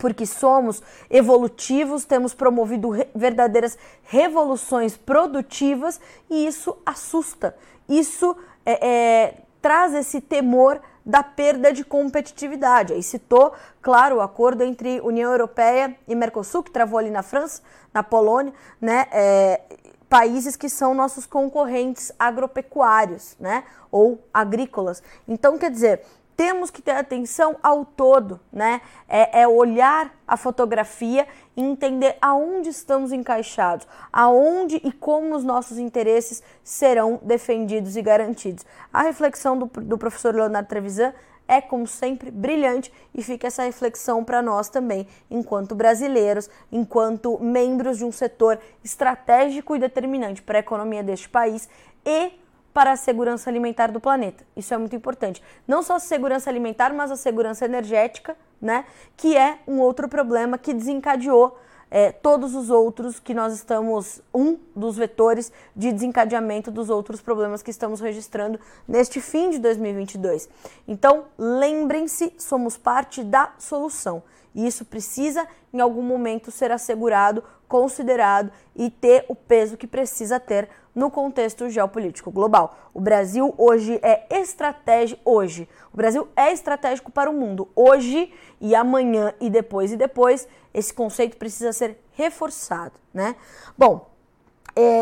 porque 0.00 0.24
somos 0.24 0.82
evolutivos, 1.10 2.06
temos 2.06 2.32
promovido 2.32 2.88
re 2.88 3.06
verdadeiras 3.14 3.78
revoluções 4.02 4.96
produtivas 4.96 6.00
e 6.28 6.46
isso 6.46 6.76
assusta. 6.86 7.54
Isso 7.86 8.34
é, 8.64 8.88
é, 8.88 9.34
traz 9.60 9.94
esse 9.94 10.20
temor 10.20 10.80
da 11.04 11.22
perda 11.22 11.70
de 11.70 11.84
competitividade. 11.84 12.94
Aí 12.94 13.02
citou, 13.02 13.52
claro, 13.82 14.16
o 14.16 14.20
acordo 14.22 14.64
entre 14.64 15.00
União 15.02 15.30
Europeia 15.30 15.94
e 16.08 16.14
Mercosul, 16.14 16.62
que 16.62 16.70
travou 16.70 16.98
ali 16.98 17.10
na 17.10 17.22
França, 17.22 17.62
na 17.92 18.02
Polônia, 18.02 18.54
né? 18.80 19.06
É, 19.12 19.60
países 20.08 20.56
que 20.56 20.68
são 20.68 20.92
nossos 20.94 21.26
concorrentes 21.26 22.10
agropecuários, 22.18 23.36
né? 23.38 23.64
Ou 23.92 24.18
agrícolas. 24.32 25.02
Então, 25.28 25.58
quer 25.58 25.70
dizer, 25.70 26.02
temos 26.40 26.70
que 26.70 26.80
ter 26.80 26.92
atenção 26.92 27.58
ao 27.62 27.84
todo, 27.84 28.40
né? 28.50 28.80
É, 29.06 29.42
é, 29.42 29.46
olhar 29.46 30.10
a 30.26 30.38
fotografia 30.38 31.28
e 31.54 31.62
entender 31.62 32.16
aonde 32.18 32.70
estamos 32.70 33.12
encaixados, 33.12 33.86
aonde 34.10 34.80
e 34.82 34.90
como 34.90 35.36
os 35.36 35.44
nossos 35.44 35.76
interesses 35.76 36.42
serão 36.64 37.20
defendidos 37.22 37.94
e 37.94 38.00
garantidos. 38.00 38.64
A 38.90 39.02
reflexão 39.02 39.58
do, 39.58 39.66
do 39.66 39.98
professor 39.98 40.34
Leonardo 40.34 40.66
Trevisan 40.66 41.12
é, 41.46 41.60
como 41.60 41.86
sempre, 41.86 42.30
brilhante 42.30 42.90
e 43.14 43.22
fica 43.22 43.48
essa 43.48 43.64
reflexão 43.64 44.24
para 44.24 44.40
nós 44.40 44.70
também, 44.70 45.06
enquanto 45.30 45.74
brasileiros, 45.74 46.48
enquanto 46.72 47.38
membros 47.38 47.98
de 47.98 48.04
um 48.06 48.12
setor 48.12 48.58
estratégico 48.82 49.76
e 49.76 49.78
determinante 49.78 50.40
para 50.40 50.56
a 50.56 50.60
economia 50.60 51.02
deste 51.02 51.28
país 51.28 51.68
e 52.02 52.32
para 52.72 52.92
a 52.92 52.96
segurança 52.96 53.50
alimentar 53.50 53.90
do 53.90 54.00
planeta. 54.00 54.44
Isso 54.56 54.72
é 54.72 54.78
muito 54.78 54.94
importante. 54.94 55.42
Não 55.66 55.82
só 55.82 55.96
a 55.96 56.00
segurança 56.00 56.48
alimentar, 56.48 56.92
mas 56.92 57.10
a 57.10 57.16
segurança 57.16 57.64
energética, 57.64 58.36
né? 58.60 58.84
Que 59.16 59.36
é 59.36 59.58
um 59.66 59.80
outro 59.80 60.08
problema 60.08 60.56
que 60.56 60.72
desencadeou 60.72 61.58
é, 61.90 62.12
todos 62.12 62.54
os 62.54 62.70
outros 62.70 63.18
que 63.18 63.34
nós 63.34 63.52
estamos, 63.52 64.22
um 64.32 64.56
dos 64.76 64.96
vetores 64.96 65.52
de 65.74 65.90
desencadeamento 65.90 66.70
dos 66.70 66.88
outros 66.88 67.20
problemas 67.20 67.62
que 67.62 67.70
estamos 67.70 68.00
registrando 68.00 68.60
neste 68.86 69.20
fim 69.20 69.50
de 69.50 69.58
2022. 69.58 70.48
Então, 70.86 71.24
lembrem-se, 71.36 72.32
somos 72.38 72.76
parte 72.76 73.24
da 73.24 73.52
solução. 73.58 74.22
E 74.54 74.66
isso 74.66 74.84
precisa, 74.84 75.46
em 75.72 75.80
algum 75.80 76.02
momento, 76.02 76.50
ser 76.50 76.70
assegurado, 76.70 77.42
considerado 77.68 78.50
e 78.74 78.90
ter 78.90 79.24
o 79.28 79.34
peso 79.34 79.76
que 79.76 79.86
precisa 79.86 80.40
ter 80.40 80.68
no 80.94 81.10
contexto 81.10 81.70
geopolítico 81.70 82.30
global. 82.30 82.76
O 82.92 83.00
Brasil 83.00 83.54
hoje 83.56 84.00
é 84.02 84.26
estratégico 84.40 85.20
hoje. 85.24 85.68
O 85.92 85.96
Brasil 85.96 86.28
é 86.34 86.52
estratégico 86.52 87.12
para 87.12 87.30
o 87.30 87.32
mundo 87.32 87.68
hoje 87.76 88.32
e 88.60 88.74
amanhã 88.74 89.32
e 89.40 89.48
depois 89.48 89.92
e 89.92 89.96
depois. 89.96 90.48
Esse 90.74 90.92
conceito 90.92 91.36
precisa 91.36 91.72
ser 91.72 91.98
reforçado, 92.12 92.94
né? 93.14 93.36
Bom, 93.78 94.09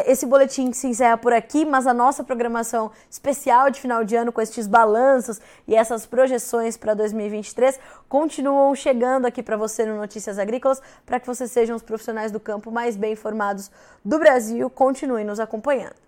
esse 0.07 0.27
boletim 0.27 0.73
se 0.73 0.87
encerra 0.87 1.17
por 1.17 1.33
aqui, 1.33 1.65
mas 1.65 1.87
a 1.87 1.95
nossa 1.95 2.25
programação 2.25 2.91
especial 3.11 3.71
de 3.71 3.81
final 3.81 4.05
de 4.05 4.17
ano 4.17 4.33
com 4.33 4.41
estes 4.41 4.67
balanços 4.67 5.41
e 5.67 5.75
essas 5.75 6.07
projeções 6.07 6.77
para 6.77 6.95
2023 6.95 7.79
continuam 8.09 8.75
chegando 8.75 9.27
aqui 9.27 9.43
para 9.43 9.57
você 9.57 9.85
no 9.85 9.97
Notícias 9.97 10.39
Agrícolas, 10.39 10.81
para 11.05 11.21
que 11.21 11.27
vocês 11.27 11.51
sejam 11.51 11.77
os 11.77 11.83
profissionais 11.83 12.33
do 12.33 12.41
campo 12.41 12.71
mais 12.71 12.97
bem 12.97 13.13
informados 13.13 13.71
do 14.05 14.19
Brasil. 14.19 14.71
Continue 14.71 15.25
nos 15.25 15.39
acompanhando. 15.39 16.08